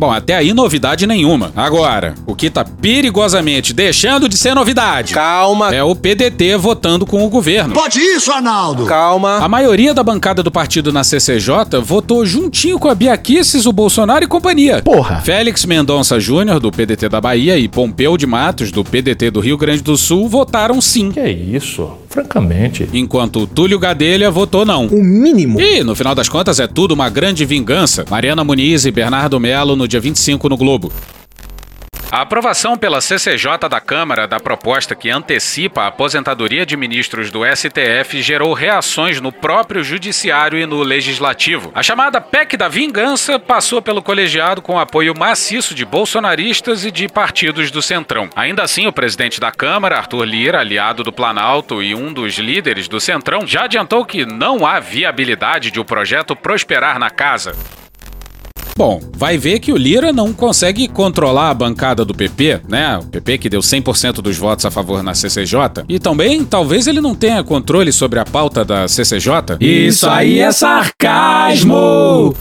Bom, 0.00 0.10
até 0.10 0.34
aí 0.34 0.54
novidade 0.54 1.06
nenhuma. 1.06 1.52
Agora, 1.54 2.14
o 2.26 2.34
que 2.34 2.48
tá 2.48 2.64
perigosamente 2.64 3.74
deixando 3.74 4.30
de 4.30 4.38
ser 4.38 4.54
novidade. 4.54 5.12
Calma. 5.12 5.74
É 5.74 5.84
o 5.84 5.94
PDT 5.94 6.56
votando 6.56 7.04
com 7.04 7.22
o 7.22 7.28
governo. 7.28 7.74
Pode 7.74 8.00
isso, 8.00 8.32
Arnaldo! 8.32 8.86
Calma. 8.86 9.36
A 9.44 9.46
maioria 9.46 9.92
da 9.92 10.02
bancada 10.02 10.42
do 10.42 10.50
partido 10.50 10.90
na 10.90 11.04
CCJ 11.04 11.82
votou 11.82 12.24
juntinho 12.24 12.78
com 12.78 12.88
a 12.88 12.94
Bia 12.94 13.14
Kicis, 13.18 13.66
o 13.66 13.72
Bolsonaro 13.72 14.24
e 14.24 14.26
companhia. 14.26 14.80
Porra! 14.82 15.20
Félix 15.20 15.66
Mendonça 15.66 16.18
Júnior, 16.18 16.58
do 16.58 16.70
PDT 16.72 17.06
da 17.10 17.20
Bahia, 17.20 17.58
e 17.58 17.68
Pompeu 17.68 18.16
de 18.16 18.26
Matos, 18.26 18.72
do 18.72 18.82
PDT 18.82 19.30
do 19.30 19.40
Rio 19.40 19.58
Grande 19.58 19.82
do 19.82 19.98
Sul, 19.98 20.30
votaram 20.30 20.80
sim. 20.80 21.12
Que 21.12 21.20
é 21.20 21.30
isso? 21.30 21.90
Francamente. 22.10 22.88
Enquanto 22.92 23.46
Túlio 23.46 23.78
Gadelha 23.78 24.32
votou 24.32 24.66
não. 24.66 24.86
O 24.88 25.02
mínimo. 25.02 25.60
E, 25.60 25.84
no 25.84 25.94
final 25.94 26.12
das 26.12 26.28
contas, 26.28 26.58
é 26.58 26.66
tudo 26.66 26.92
uma 26.92 27.08
grande 27.08 27.44
vingança. 27.44 28.04
Mariana 28.10 28.42
Muniz 28.42 28.84
e 28.84 28.90
Bernardo 28.90 29.38
Melo 29.38 29.76
no 29.76 29.86
dia 29.86 30.00
25 30.00 30.48
no 30.48 30.56
Globo. 30.56 30.92
A 32.12 32.22
aprovação 32.22 32.76
pela 32.76 33.00
CCJ 33.00 33.68
da 33.70 33.80
Câmara 33.80 34.26
da 34.26 34.40
proposta 34.40 34.96
que 34.96 35.08
antecipa 35.08 35.82
a 35.82 35.86
aposentadoria 35.86 36.66
de 36.66 36.76
ministros 36.76 37.30
do 37.30 37.42
STF 37.44 38.20
gerou 38.20 38.52
reações 38.52 39.20
no 39.20 39.30
próprio 39.30 39.84
Judiciário 39.84 40.58
e 40.58 40.66
no 40.66 40.82
Legislativo. 40.82 41.70
A 41.72 41.84
chamada 41.84 42.20
PEC 42.20 42.56
da 42.56 42.66
Vingança 42.66 43.38
passou 43.38 43.80
pelo 43.80 44.02
colegiado 44.02 44.60
com 44.60 44.76
apoio 44.76 45.16
maciço 45.16 45.72
de 45.72 45.84
bolsonaristas 45.84 46.84
e 46.84 46.90
de 46.90 47.06
partidos 47.06 47.70
do 47.70 47.80
Centrão. 47.80 48.28
Ainda 48.34 48.64
assim, 48.64 48.88
o 48.88 48.92
presidente 48.92 49.38
da 49.38 49.52
Câmara, 49.52 49.96
Arthur 49.96 50.24
Lira, 50.24 50.58
aliado 50.58 51.04
do 51.04 51.12
Planalto 51.12 51.80
e 51.80 51.94
um 51.94 52.12
dos 52.12 52.34
líderes 52.38 52.88
do 52.88 52.98
Centrão, 52.98 53.46
já 53.46 53.66
adiantou 53.66 54.04
que 54.04 54.26
não 54.26 54.66
há 54.66 54.80
viabilidade 54.80 55.70
de 55.70 55.78
o 55.78 55.84
projeto 55.84 56.34
prosperar 56.34 56.98
na 56.98 57.08
casa. 57.08 57.54
Bom, 58.80 58.98
vai 59.12 59.36
ver 59.36 59.58
que 59.58 59.74
o 59.74 59.76
Lira 59.76 60.10
não 60.10 60.32
consegue 60.32 60.88
controlar 60.88 61.50
a 61.50 61.54
bancada 61.54 62.02
do 62.02 62.14
PP, 62.14 62.62
né? 62.66 62.96
O 62.96 63.04
PP 63.04 63.36
que 63.36 63.50
deu 63.50 63.60
100% 63.60 64.22
dos 64.22 64.38
votos 64.38 64.64
a 64.64 64.70
favor 64.70 65.02
na 65.02 65.14
CCJ. 65.14 65.84
E 65.86 65.98
também, 65.98 66.42
talvez 66.46 66.86
ele 66.86 66.98
não 66.98 67.14
tenha 67.14 67.44
controle 67.44 67.92
sobre 67.92 68.18
a 68.18 68.24
pauta 68.24 68.64
da 68.64 68.88
CCJ. 68.88 69.58
Isso 69.60 70.08
aí 70.08 70.38
é 70.38 70.50
sarcasmo! 70.50 72.34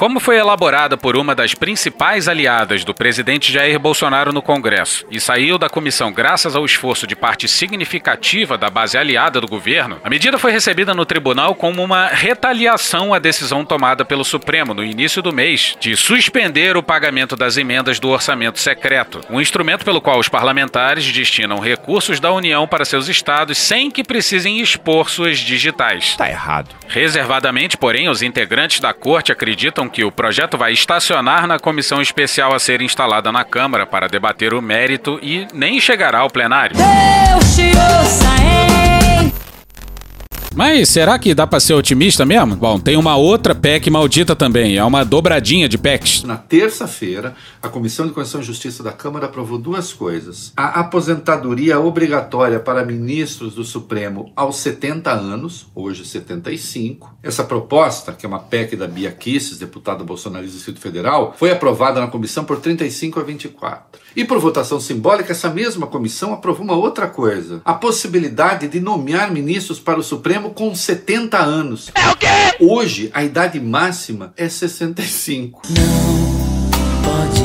Como 0.00 0.18
foi 0.18 0.38
elaborada 0.38 0.96
por 0.96 1.14
uma 1.14 1.34
das 1.34 1.54
principais 1.54 2.26
aliadas 2.26 2.84
do 2.84 2.94
presidente 2.94 3.52
Jair 3.52 3.78
Bolsonaro 3.78 4.32
no 4.32 4.40
Congresso 4.40 5.04
e 5.10 5.20
saiu 5.20 5.58
da 5.58 5.68
comissão 5.68 6.10
graças 6.10 6.56
ao 6.56 6.64
esforço 6.64 7.06
de 7.06 7.14
parte 7.14 7.46
significativa 7.46 8.56
da 8.56 8.70
base 8.70 8.96
aliada 8.96 9.42
do 9.42 9.46
governo, 9.46 10.00
a 10.02 10.08
medida 10.08 10.38
foi 10.38 10.52
recebida 10.52 10.94
no 10.94 11.04
tribunal 11.04 11.54
como 11.54 11.84
uma 11.84 12.06
retaliação 12.06 13.12
à 13.12 13.18
decisão 13.18 13.62
tomada 13.62 14.02
pelo 14.02 14.24
Supremo 14.24 14.72
no 14.72 14.82
início 14.82 15.20
do 15.20 15.34
mês 15.34 15.76
de 15.78 15.94
suspender 15.98 16.78
o 16.78 16.82
pagamento 16.82 17.36
das 17.36 17.58
emendas 17.58 18.00
do 18.00 18.08
orçamento 18.08 18.58
secreto, 18.58 19.20
um 19.28 19.38
instrumento 19.38 19.84
pelo 19.84 20.00
qual 20.00 20.18
os 20.18 20.30
parlamentares 20.30 21.12
destinam 21.12 21.58
recursos 21.58 22.18
da 22.18 22.32
União 22.32 22.66
para 22.66 22.86
seus 22.86 23.06
estados 23.06 23.58
sem 23.58 23.90
que 23.90 24.02
precisem 24.02 24.62
expor 24.62 25.10
suas 25.10 25.38
digitais. 25.38 26.16
Tá 26.16 26.26
errado. 26.26 26.74
Reservadamente, 26.88 27.76
porém, 27.76 28.08
os 28.08 28.22
integrantes 28.22 28.80
da 28.80 28.94
corte 28.94 29.30
acreditam 29.30 29.89
que 29.90 30.04
o 30.04 30.12
projeto 30.12 30.56
vai 30.56 30.72
estacionar 30.72 31.46
na 31.46 31.58
comissão 31.58 32.00
especial 32.00 32.54
a 32.54 32.58
ser 32.58 32.80
instalada 32.80 33.30
na 33.30 33.44
Câmara 33.44 33.86
para 33.86 34.08
debater 34.08 34.54
o 34.54 34.62
mérito 34.62 35.18
e 35.22 35.46
nem 35.52 35.80
chegará 35.80 36.20
ao 36.20 36.30
plenário. 36.30 36.76
Deus 36.76 37.56
te 37.56 37.70
ouça, 37.76 38.42
hein? 38.42 38.69
Mas 40.60 40.90
será 40.90 41.18
que 41.18 41.34
dá 41.34 41.46
pra 41.46 41.58
ser 41.58 41.72
otimista 41.72 42.26
mesmo? 42.26 42.54
Bom, 42.54 42.78
tem 42.78 42.94
uma 42.94 43.16
outra 43.16 43.54
PEC 43.54 43.88
maldita 43.88 44.36
também, 44.36 44.76
é 44.76 44.84
uma 44.84 45.06
dobradinha 45.06 45.66
de 45.66 45.78
PECs. 45.78 46.22
Na 46.22 46.36
terça-feira, 46.36 47.34
a 47.62 47.68
Comissão 47.70 48.06
de 48.06 48.12
Constituição 48.12 48.42
e 48.42 48.44
Justiça 48.44 48.82
da 48.82 48.92
Câmara 48.92 49.24
aprovou 49.24 49.56
duas 49.56 49.94
coisas. 49.94 50.52
A 50.54 50.80
aposentadoria 50.80 51.80
obrigatória 51.80 52.60
para 52.60 52.84
ministros 52.84 53.54
do 53.54 53.64
Supremo 53.64 54.32
aos 54.36 54.56
70 54.56 55.10
anos, 55.10 55.66
hoje 55.74 56.04
75. 56.04 57.16
Essa 57.22 57.42
proposta, 57.42 58.12
que 58.12 58.26
é 58.26 58.28
uma 58.28 58.40
PEC 58.40 58.76
da 58.76 58.86
Bia 58.86 59.12
Kisses, 59.12 59.56
deputada 59.56 60.04
bolsonarista 60.04 60.52
do 60.52 60.56
Distrito 60.56 60.80
Federal, 60.80 61.34
foi 61.38 61.50
aprovada 61.50 62.02
na 62.02 62.08
comissão 62.08 62.44
por 62.44 62.60
35 62.60 63.18
a 63.18 63.22
24. 63.22 63.98
E 64.14 64.24
por 64.24 64.38
votação 64.38 64.80
simbólica, 64.80 65.32
essa 65.32 65.48
mesma 65.50 65.86
comissão 65.86 66.32
aprovou 66.32 66.64
uma 66.64 66.74
outra 66.74 67.06
coisa: 67.06 67.60
a 67.64 67.74
possibilidade 67.74 68.68
de 68.68 68.80
nomear 68.80 69.32
ministros 69.32 69.78
para 69.78 69.98
o 69.98 70.02
Supremo 70.02 70.50
com 70.50 70.74
70 70.74 71.38
anos. 71.38 71.90
É 71.94 72.10
o 72.10 72.16
quê? 72.16 72.26
Hoje, 72.60 73.10
a 73.12 73.22
idade 73.22 73.60
máxima 73.60 74.32
é 74.36 74.48
65. 74.48 75.62
Pode 77.02 77.39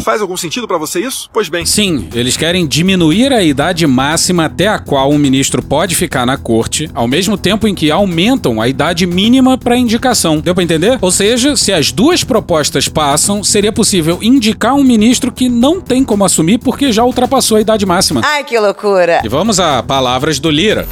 Faz 0.00 0.22
algum 0.22 0.36
sentido 0.36 0.66
pra 0.66 0.78
você 0.78 1.00
isso? 1.00 1.28
Pois 1.32 1.48
bem. 1.48 1.66
Sim, 1.66 2.08
eles 2.14 2.36
querem 2.36 2.66
diminuir 2.66 3.32
a 3.32 3.42
idade 3.42 3.86
máxima 3.86 4.46
até 4.46 4.66
a 4.66 4.78
qual 4.78 5.10
um 5.10 5.18
ministro 5.18 5.62
pode 5.62 5.94
ficar 5.94 6.26
na 6.26 6.36
corte, 6.36 6.90
ao 6.94 7.06
mesmo 7.06 7.36
tempo 7.36 7.68
em 7.68 7.74
que 7.74 7.90
aumentam 7.90 8.60
a 8.60 8.68
idade 8.68 9.06
mínima 9.06 9.58
para 9.58 9.76
indicação. 9.76 10.40
Deu 10.40 10.54
pra 10.54 10.64
entender? 10.64 10.98
Ou 11.00 11.10
seja, 11.10 11.54
se 11.54 11.72
as 11.72 11.92
duas 11.92 12.24
propostas 12.24 12.88
passam, 12.88 13.44
seria 13.44 13.72
possível 13.72 14.18
indicar 14.22 14.74
um 14.74 14.82
ministro 14.82 15.30
que 15.30 15.48
não 15.48 15.80
tem 15.80 16.02
como 16.02 16.24
assumir 16.24 16.58
porque 16.58 16.92
já 16.92 17.04
ultrapassou 17.04 17.58
a 17.58 17.60
idade 17.60 17.84
máxima. 17.84 18.22
Ai, 18.24 18.42
que 18.44 18.58
loucura! 18.58 19.20
E 19.24 19.28
vamos 19.28 19.60
a 19.60 19.82
palavras 19.82 20.38
do 20.38 20.50
Lira. 20.50 20.88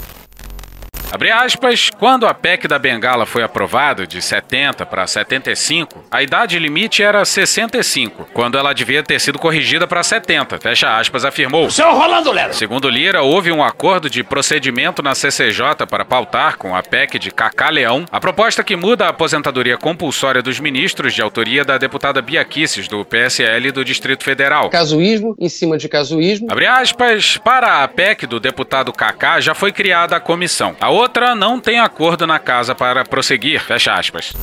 Abre 1.10 1.30
aspas, 1.30 1.88
quando 1.98 2.26
a 2.26 2.34
PEC 2.34 2.68
da 2.68 2.78
Bengala 2.78 3.24
foi 3.24 3.42
aprovada 3.42 4.06
de 4.06 4.20
70 4.20 4.84
para 4.84 5.06
75, 5.06 6.04
a 6.10 6.22
idade 6.22 6.58
limite 6.58 7.02
era 7.02 7.24
65, 7.24 8.28
quando 8.34 8.58
ela 8.58 8.74
devia 8.74 9.02
ter 9.02 9.18
sido 9.18 9.38
corrigida 9.38 9.86
para 9.86 10.02
70. 10.02 10.58
Fecha 10.60 10.98
aspas, 10.98 11.24
afirmou. 11.24 11.70
Seu 11.70 11.92
Rolando 11.94 12.30
Lero! 12.30 12.52
Segundo 12.52 12.90
Lira, 12.90 13.22
houve 13.22 13.50
um 13.50 13.64
acordo 13.64 14.10
de 14.10 14.22
procedimento 14.22 15.02
na 15.02 15.14
CCJ 15.14 15.86
para 15.88 16.04
pautar 16.04 16.58
com 16.58 16.76
a 16.76 16.82
PEC 16.82 17.18
de 17.18 17.30
Cacá 17.30 17.70
Leão 17.70 18.04
a 18.12 18.20
proposta 18.20 18.62
que 18.62 18.76
muda 18.76 19.06
a 19.06 19.08
aposentadoria 19.08 19.78
compulsória 19.78 20.42
dos 20.42 20.60
ministros 20.60 21.14
de 21.14 21.22
autoria 21.22 21.64
da 21.64 21.78
deputada 21.78 22.20
Bia 22.20 22.44
Kicis, 22.44 22.86
do 22.86 23.02
PSL 23.02 23.72
do 23.72 23.82
Distrito 23.82 24.24
Federal. 24.24 24.68
Casuísmo 24.68 25.34
em 25.40 25.48
cima 25.48 25.78
de 25.78 25.88
casuísmo. 25.88 26.48
Abre 26.50 26.66
aspas, 26.66 27.38
para 27.38 27.82
a 27.82 27.88
PEC 27.88 28.26
do 28.26 28.38
deputado 28.38 28.92
Cacá 28.92 29.40
já 29.40 29.54
foi 29.54 29.72
criada 29.72 30.14
a 30.14 30.20
comissão. 30.20 30.76
A 30.78 30.97
outra 30.98 31.34
não 31.34 31.60
tem 31.60 31.78
acordo 31.78 32.26
na 32.26 32.38
casa 32.38 32.74
para 32.74 33.04
prosseguir. 33.04 33.62
Fecha 33.62 33.94
aspas. 33.94 34.34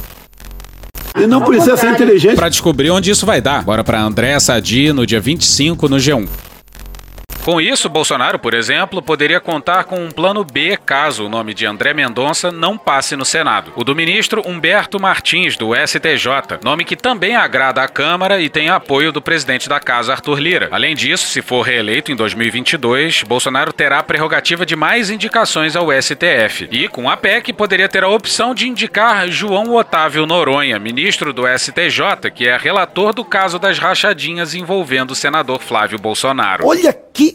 E 1.18 1.28
não 1.28 1.42
precisa 1.42 1.78
ser 1.78 1.92
inteligente. 1.92 2.36
Para 2.36 2.50
descobrir 2.50 2.90
onde 2.92 3.12
isso 3.12 3.26
vai 3.26 3.40
dar. 3.42 3.64
Bora 3.64 3.84
para 3.84 4.02
André 4.02 4.40
Sadi 4.40 4.92
no 4.92 5.06
dia 5.06 5.20
25 5.20 5.88
no 5.88 5.98
G1. 5.98 6.28
Com 7.46 7.62
isso, 7.62 7.88
Bolsonaro, 7.88 8.40
por 8.40 8.56
exemplo, 8.56 9.04
poderia 9.04 9.40
contar 9.40 9.84
com 9.84 10.04
um 10.04 10.10
plano 10.10 10.44
B 10.44 10.76
caso 10.84 11.28
o 11.28 11.30
nome 11.30 11.54
de 11.54 11.64
André 11.64 11.94
Mendonça 11.94 12.52
não 12.52 12.76
passe 12.76 13.16
no 13.16 13.24
Senado. 13.24 13.72
O 13.76 13.84
do 13.84 13.96
ministro 13.96 14.42
Humberto 14.44 15.00
Martins, 15.00 15.56
do 15.56 15.76
STJ, 15.76 16.58
nome 16.64 16.84
que 16.84 16.96
também 16.96 17.36
agrada 17.36 17.84
à 17.84 17.88
Câmara 17.88 18.42
e 18.42 18.50
tem 18.50 18.70
apoio 18.70 19.12
do 19.12 19.22
presidente 19.22 19.70
da 19.70 19.80
Casa, 19.80 20.12
Arthur 20.12 20.40
Lira. 20.40 20.70
Além 20.72 20.96
disso, 20.96 21.28
se 21.28 21.44
for 21.44 21.62
reeleito 21.62 22.12
em 22.12 22.16
2022, 22.16 23.22
Bolsonaro 23.22 23.72
terá 23.72 24.00
a 24.00 24.04
prerrogativa 24.04 24.66
de 24.66 24.76
mais 24.76 25.12
indicações 25.12 25.76
ao 25.76 25.92
STF. 25.92 26.68
E, 26.72 26.88
com 26.88 27.08
a 27.08 27.16
PEC, 27.16 27.54
poderia 27.54 27.88
ter 27.88 28.04
a 28.04 28.10
opção 28.10 28.56
de 28.56 28.68
indicar 28.68 29.28
João 29.28 29.76
Otávio 29.76 30.26
Noronha, 30.26 30.80
ministro 30.80 31.32
do 31.32 31.44
STJ, 31.48 32.32
que 32.34 32.48
é 32.48 32.58
relator 32.58 33.14
do 33.14 33.24
caso 33.24 33.60
das 33.60 33.78
rachadinhas 33.78 34.56
envolvendo 34.56 35.12
o 35.12 35.16
senador 35.16 35.62
Flávio 35.62 36.00
Bolsonaro. 36.00 36.66
Olha 36.66 36.92
que 37.14 37.35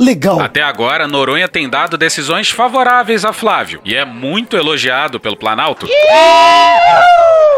legal. 0.00 0.40
Até 0.40 0.62
agora, 0.62 1.06
Noronha 1.06 1.46
tem 1.46 1.68
dado 1.68 1.98
decisões 1.98 2.50
favoráveis 2.50 3.24
a 3.24 3.32
Flávio 3.32 3.82
e 3.84 3.94
é 3.94 4.04
muito 4.04 4.56
elogiado 4.56 5.20
pelo 5.20 5.36
Planalto. 5.36 5.86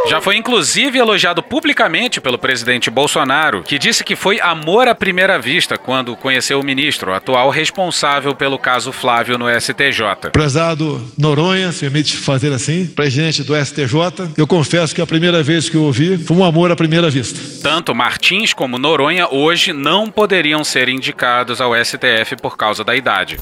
Já 0.08 0.20
foi 0.20 0.36
inclusive 0.36 0.98
elogiado 0.98 1.42
publicamente 1.42 2.20
pelo 2.20 2.36
presidente 2.36 2.90
Bolsonaro, 2.90 3.62
que 3.62 3.78
disse 3.78 4.02
que 4.02 4.16
foi 4.16 4.40
amor 4.40 4.88
à 4.88 4.94
primeira 4.96 5.38
vista 5.38 5.78
quando 5.78 6.16
conheceu 6.16 6.58
o 6.58 6.64
ministro, 6.64 7.14
atual 7.14 7.50
responsável 7.50 8.34
pelo 8.34 8.58
caso 8.58 8.90
Flávio 8.90 9.38
no 9.38 9.46
STJ. 9.48 10.30
Prezado 10.32 11.00
Noronha, 11.16 11.70
se 11.70 11.80
permite 11.80 12.16
fazer 12.16 12.52
assim, 12.52 12.86
presidente 12.86 13.44
do 13.44 13.54
STJ, 13.54 14.32
eu 14.36 14.46
confesso 14.46 14.92
que 14.92 15.00
a 15.00 15.06
primeira 15.06 15.40
vez 15.40 15.68
que 15.68 15.76
eu 15.76 15.84
ouvi 15.84 16.18
foi 16.18 16.36
um 16.36 16.44
amor 16.44 16.72
à 16.72 16.76
primeira 16.76 17.08
vista. 17.08 17.38
Tanto 17.62 17.94
Martins 17.94 18.52
como 18.52 18.78
Noronha 18.78 19.28
hoje 19.30 19.72
não 19.72 20.10
poderiam 20.10 20.64
ser 20.64 20.88
indicados 20.88 21.60
ao 21.60 21.72
STF 21.76 22.31
por 22.36 22.56
causa 22.56 22.82
da 22.84 22.94
idade. 22.94 23.38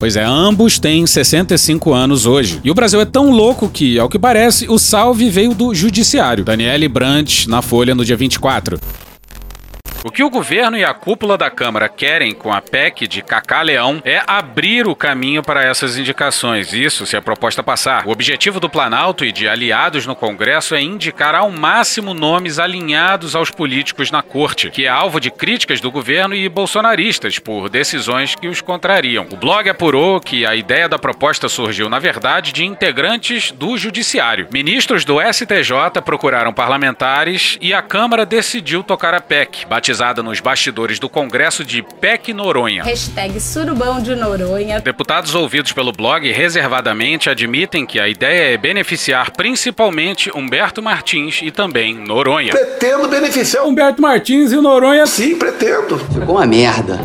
Pois 0.00 0.16
é, 0.16 0.24
ambos 0.24 0.78
têm 0.78 1.06
65 1.06 1.92
anos 1.92 2.24
hoje. 2.24 2.58
E 2.64 2.70
o 2.70 2.74
Brasil 2.74 2.98
é 3.02 3.04
tão 3.04 3.30
louco 3.30 3.68
que, 3.68 3.98
ao 3.98 4.08
que 4.08 4.18
parece, 4.18 4.66
o 4.66 4.78
salve 4.78 5.28
veio 5.28 5.52
do 5.52 5.74
judiciário. 5.74 6.42
Daniele 6.42 6.88
Brandt, 6.88 7.46
na 7.50 7.60
Folha, 7.60 7.94
no 7.94 8.02
dia 8.02 8.16
24. 8.16 8.80
O 10.02 10.10
que 10.10 10.24
o 10.24 10.30
governo 10.30 10.78
e 10.78 10.84
a 10.84 10.94
cúpula 10.94 11.36
da 11.36 11.50
Câmara 11.50 11.86
querem 11.86 12.32
com 12.32 12.50
a 12.50 12.62
PEC 12.62 13.06
de 13.06 13.20
Cacá 13.20 13.60
Leão 13.60 14.00
é 14.02 14.22
abrir 14.26 14.88
o 14.88 14.96
caminho 14.96 15.42
para 15.42 15.62
essas 15.62 15.98
indicações. 15.98 16.72
Isso 16.72 17.04
se 17.04 17.18
a 17.18 17.22
proposta 17.22 17.62
passar. 17.62 18.06
O 18.06 18.10
objetivo 18.10 18.58
do 18.58 18.70
Planalto 18.70 19.26
e 19.26 19.32
de 19.32 19.46
aliados 19.46 20.06
no 20.06 20.16
Congresso 20.16 20.74
é 20.74 20.80
indicar 20.80 21.34
ao 21.34 21.50
máximo 21.50 22.14
nomes 22.14 22.58
alinhados 22.58 23.36
aos 23.36 23.50
políticos 23.50 24.10
na 24.10 24.22
corte, 24.22 24.70
que 24.70 24.86
é 24.86 24.88
alvo 24.88 25.20
de 25.20 25.30
críticas 25.30 25.82
do 25.82 25.90
governo 25.90 26.34
e 26.34 26.48
bolsonaristas 26.48 27.38
por 27.38 27.68
decisões 27.68 28.34
que 28.34 28.48
os 28.48 28.62
contrariam. 28.62 29.26
O 29.30 29.36
blog 29.36 29.68
apurou 29.68 30.18
que 30.18 30.46
a 30.46 30.54
ideia 30.54 30.88
da 30.88 30.98
proposta 30.98 31.46
surgiu, 31.46 31.90
na 31.90 31.98
verdade, 31.98 32.52
de 32.52 32.64
integrantes 32.64 33.52
do 33.52 33.76
Judiciário. 33.76 34.48
Ministros 34.50 35.04
do 35.04 35.20
STJ 35.20 36.00
procuraram 36.02 36.54
parlamentares 36.54 37.58
e 37.60 37.74
a 37.74 37.82
Câmara 37.82 38.24
decidiu 38.24 38.82
tocar 38.82 39.12
a 39.12 39.20
PEC, 39.20 39.66
batizada 39.90 40.22
nos 40.22 40.38
bastidores 40.40 41.00
do 41.00 41.08
Congresso 41.08 41.64
de 41.64 41.82
PEC 41.82 42.32
Noronha. 42.32 42.84
Hashtag 42.84 43.40
Surubão 43.40 44.00
de 44.00 44.14
Noronha. 44.14 44.80
Deputados 44.80 45.34
ouvidos 45.34 45.72
pelo 45.72 45.90
blog 45.90 46.30
reservadamente 46.30 47.28
admitem 47.28 47.84
que 47.84 47.98
a 47.98 48.08
ideia 48.08 48.54
é 48.54 48.56
beneficiar 48.56 49.32
principalmente 49.32 50.30
Humberto 50.32 50.80
Martins 50.80 51.40
e 51.42 51.50
também 51.50 51.94
Noronha. 51.94 52.52
Pretendo 52.52 53.08
beneficiar 53.08 53.64
Humberto 53.64 54.00
Martins 54.00 54.52
e 54.52 54.56
o 54.56 54.62
Noronha. 54.62 55.06
Sim, 55.06 55.36
pretendo. 55.36 55.98
Ficou 55.98 56.36
uma 56.36 56.46
merda. 56.46 57.00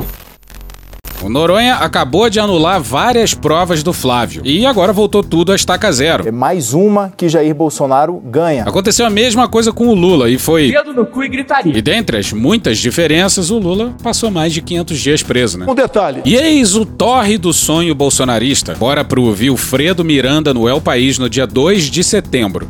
O 1.22 1.30
Noronha 1.30 1.76
acabou 1.76 2.30
de 2.30 2.40
anular 2.40 2.80
várias 2.82 3.34
provas 3.34 3.82
do 3.82 3.92
Flávio 3.94 4.42
e 4.46 4.66
agora 4.66 4.94
voltou 4.94 5.24
tudo 5.24 5.52
a 5.52 5.56
estaca 5.56 5.92
zero. 5.92 6.28
É 6.28 6.32
mais 6.32 6.74
uma 6.74 7.12
que 7.18 7.28
Jair 7.28 7.56
Bolsonaro 7.56 8.22
ganha. 8.26 8.64
Aconteceu 8.64 9.06
a 9.06 9.10
mesma 9.10 9.48
coisa 9.48 9.72
com 9.72 9.88
o 9.88 9.96
Lula 9.96 10.30
e 10.30 10.38
foi. 10.38 10.72
Dedo 10.72 10.94
no 10.94 11.06
cu 11.06 11.24
e 11.24 11.30
gritaria. 11.30 11.76
E 11.76 11.82
dentre 11.82 12.18
as 12.18 12.32
muitas 12.32 12.78
diferenças, 12.78 13.50
o 13.50 13.58
Lula 13.58 13.96
passou 14.04 14.30
mais 14.30 14.54
de 14.54 14.62
500 14.62 15.00
dias 15.00 15.24
preso, 15.24 15.58
né? 15.58 15.66
Um 15.68 15.74
detalhe. 15.74 16.22
E 16.26 16.36
eis 16.36 16.76
o 16.76 16.86
torre 16.86 17.38
do 17.38 17.52
sonho 17.54 17.96
bolsonarista. 17.96 18.76
Bora 18.76 19.04
pro 19.04 19.32
Vilfredo 19.34 20.04
Miranda 20.04 20.54
no 20.54 20.70
El 20.70 20.82
País 20.82 21.18
no 21.18 21.30
dia 21.30 21.48
2 21.48 21.90
de 21.90 22.04
setembro. 22.04 22.70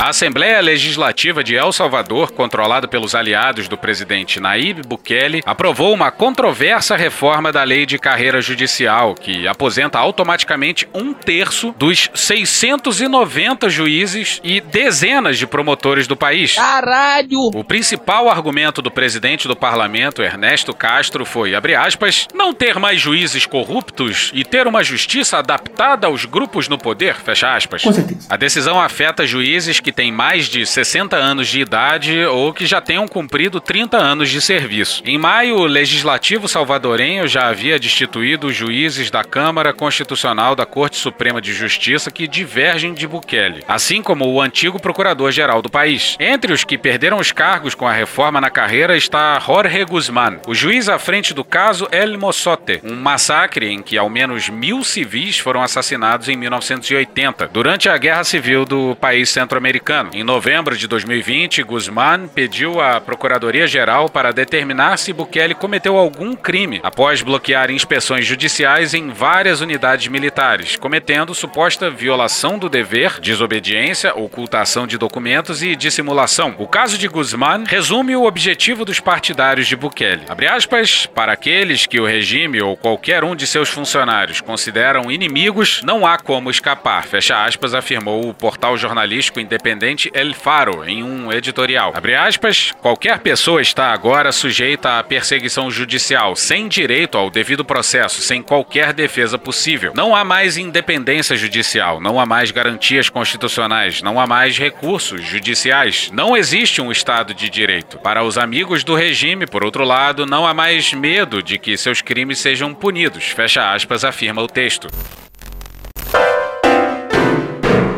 A 0.00 0.08
Assembleia 0.08 0.62
Legislativa 0.62 1.44
de 1.44 1.54
El 1.54 1.74
Salvador, 1.74 2.32
controlada 2.32 2.88
pelos 2.88 3.14
aliados 3.14 3.68
do 3.68 3.76
presidente 3.76 4.40
Naíb 4.40 4.80
Bukele, 4.80 5.42
aprovou 5.44 5.92
uma 5.92 6.10
controversa 6.10 6.96
reforma 6.96 7.52
da 7.52 7.62
lei 7.64 7.84
de 7.84 7.98
carreira 7.98 8.40
judicial, 8.40 9.14
que 9.14 9.46
aposenta 9.46 9.98
automaticamente 9.98 10.88
um 10.94 11.12
terço 11.12 11.74
dos 11.76 12.08
690 12.14 13.68
juízes 13.68 14.40
e 14.42 14.62
dezenas 14.62 15.36
de 15.36 15.46
promotores 15.46 16.06
do 16.06 16.16
país. 16.16 16.54
Caralho! 16.54 17.50
O 17.54 17.62
principal 17.62 18.30
argumento 18.30 18.80
do 18.80 18.90
presidente 18.90 19.46
do 19.46 19.54
parlamento, 19.54 20.22
Ernesto 20.22 20.72
Castro, 20.72 21.26
foi, 21.26 21.54
abre 21.54 21.74
aspas, 21.74 22.26
não 22.32 22.54
ter 22.54 22.78
mais 22.78 22.98
juízes 22.98 23.44
corruptos 23.44 24.30
e 24.32 24.46
ter 24.46 24.66
uma 24.66 24.82
justiça 24.82 25.36
adaptada 25.36 26.06
aos 26.06 26.24
grupos 26.24 26.68
no 26.68 26.78
poder, 26.78 27.16
fecha 27.16 27.54
aspas. 27.54 27.82
Com 27.82 27.92
certeza. 27.92 28.26
A 28.30 28.38
decisão 28.38 28.80
afeta 28.80 29.26
juízes 29.26 29.78
que 29.78 29.89
têm 29.92 30.12
mais 30.12 30.46
de 30.46 30.64
60 30.64 31.16
anos 31.16 31.48
de 31.48 31.60
idade 31.60 32.24
ou 32.26 32.52
que 32.52 32.66
já 32.66 32.80
tenham 32.80 33.06
cumprido 33.08 33.60
30 33.60 33.96
anos 33.96 34.28
de 34.28 34.40
serviço. 34.40 35.02
Em 35.04 35.18
maio, 35.18 35.56
o 35.56 35.66
legislativo 35.66 36.48
salvadorenho 36.48 37.26
já 37.26 37.48
havia 37.48 37.78
destituído 37.78 38.48
os 38.48 38.54
juízes 38.54 39.10
da 39.10 39.24
Câmara 39.24 39.72
Constitucional 39.72 40.54
da 40.54 40.66
Corte 40.66 40.96
Suprema 40.96 41.40
de 41.40 41.52
Justiça 41.52 42.10
que 42.10 42.28
divergem 42.28 42.94
de 42.94 43.06
Bukele, 43.06 43.64
assim 43.66 44.02
como 44.02 44.26
o 44.26 44.40
antigo 44.40 44.80
procurador-geral 44.80 45.62
do 45.62 45.70
país. 45.70 46.16
Entre 46.18 46.52
os 46.52 46.64
que 46.64 46.78
perderam 46.78 47.18
os 47.18 47.32
cargos 47.32 47.74
com 47.74 47.86
a 47.86 47.92
reforma 47.92 48.40
na 48.40 48.50
carreira 48.50 48.96
está 48.96 49.38
Jorge 49.38 49.84
Guzmán, 49.84 50.38
o 50.46 50.54
juiz 50.54 50.88
à 50.88 50.98
frente 50.98 51.34
do 51.34 51.44
caso 51.44 51.88
El 51.90 52.18
Mozote, 52.18 52.80
um 52.84 52.96
massacre 52.96 53.66
em 53.68 53.82
que 53.82 53.98
ao 53.98 54.08
menos 54.08 54.48
mil 54.48 54.84
civis 54.84 55.38
foram 55.38 55.62
assassinados 55.62 56.28
em 56.28 56.36
1980, 56.36 57.48
durante 57.48 57.88
a 57.88 57.96
Guerra 57.96 58.24
Civil 58.24 58.64
do 58.64 58.96
país 58.96 59.30
centro-americano. 59.30 59.79
Em 60.12 60.22
novembro 60.22 60.76
de 60.76 60.86
2020, 60.86 61.62
Guzmán 61.62 62.28
pediu 62.28 62.80
à 62.80 63.00
Procuradoria-Geral 63.00 64.08
para 64.08 64.30
determinar 64.30 64.98
se 64.98 65.12
Bukele 65.12 65.54
cometeu 65.54 65.96
algum 65.96 66.36
crime 66.36 66.80
após 66.82 67.22
bloquear 67.22 67.70
inspeções 67.70 68.26
judiciais 68.26 68.94
em 68.94 69.08
várias 69.08 69.60
unidades 69.60 70.06
militares, 70.06 70.76
cometendo 70.76 71.34
suposta 71.34 71.90
violação 71.90 72.58
do 72.58 72.68
dever, 72.68 73.18
desobediência, 73.20 74.14
ocultação 74.14 74.86
de 74.86 74.98
documentos 74.98 75.62
e 75.62 75.74
dissimulação. 75.74 76.54
O 76.58 76.68
caso 76.68 76.98
de 76.98 77.08
Guzmán 77.08 77.64
resume 77.66 78.14
o 78.14 78.26
objetivo 78.26 78.84
dos 78.84 79.00
partidários 79.00 79.66
de 79.66 79.76
Bukele. 79.76 80.22
Abre 80.28 80.46
aspas, 80.46 81.06
para 81.06 81.32
aqueles 81.32 81.86
que 81.86 81.98
o 81.98 82.06
regime 82.06 82.60
ou 82.60 82.76
qualquer 82.76 83.24
um 83.24 83.34
de 83.34 83.46
seus 83.46 83.70
funcionários 83.70 84.40
consideram 84.40 85.10
inimigos, 85.10 85.82
não 85.82 86.06
há 86.06 86.18
como 86.18 86.50
escapar, 86.50 87.06
fecha 87.06 87.44
aspas, 87.44 87.74
afirmou 87.74 88.28
o 88.28 88.34
portal 88.34 88.76
jornalístico 88.76 89.40
independente 89.40 89.69
El 90.12 90.34
Faro 90.34 90.84
em 90.84 91.02
um 91.02 91.32
editorial. 91.32 91.92
Abre 91.94 92.14
aspas, 92.14 92.72
qualquer 92.80 93.18
pessoa 93.20 93.62
está 93.62 93.92
agora 93.92 94.32
sujeita 94.32 94.98
à 94.98 95.04
perseguição 95.04 95.70
judicial, 95.70 96.34
sem 96.36 96.68
direito 96.68 97.16
ao 97.16 97.30
devido 97.30 97.64
processo, 97.64 98.20
sem 98.20 98.42
qualquer 98.42 98.92
defesa 98.92 99.38
possível. 99.38 99.92
Não 99.94 100.14
há 100.14 100.24
mais 100.24 100.56
independência 100.56 101.36
judicial, 101.36 102.00
não 102.00 102.18
há 102.18 102.26
mais 102.26 102.50
garantias 102.50 103.08
constitucionais, 103.08 104.02
não 104.02 104.20
há 104.20 104.26
mais 104.26 104.58
recursos 104.58 105.22
judiciais. 105.22 106.10
Não 106.12 106.36
existe 106.36 106.80
um 106.80 106.90
Estado 106.90 107.32
de 107.34 107.48
direito. 107.48 107.98
Para 107.98 108.22
os 108.22 108.36
amigos 108.36 108.84
do 108.84 108.94
regime, 108.94 109.46
por 109.46 109.64
outro 109.64 109.84
lado, 109.84 110.26
não 110.26 110.46
há 110.46 110.52
mais 110.52 110.92
medo 110.92 111.42
de 111.42 111.58
que 111.58 111.76
seus 111.76 112.02
crimes 112.02 112.38
sejam 112.38 112.74
punidos. 112.74 113.24
Fecha 113.24 113.72
aspas, 113.72 114.04
afirma 114.04 114.42
o 114.42 114.46
texto. 114.46 114.88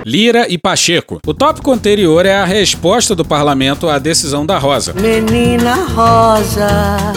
Lira 0.04 0.46
e 0.48 0.58
Pacheco. 0.58 1.20
O 1.26 1.34
tópico 1.34 1.72
anterior 1.72 2.26
é 2.26 2.34
a 2.34 2.44
resposta 2.44 3.14
do 3.14 3.24
parlamento 3.24 3.88
à 3.88 3.98
decisão 3.98 4.44
da 4.44 4.58
Rosa. 4.58 4.92
Menina 4.94 5.74
Rosa. 5.74 6.68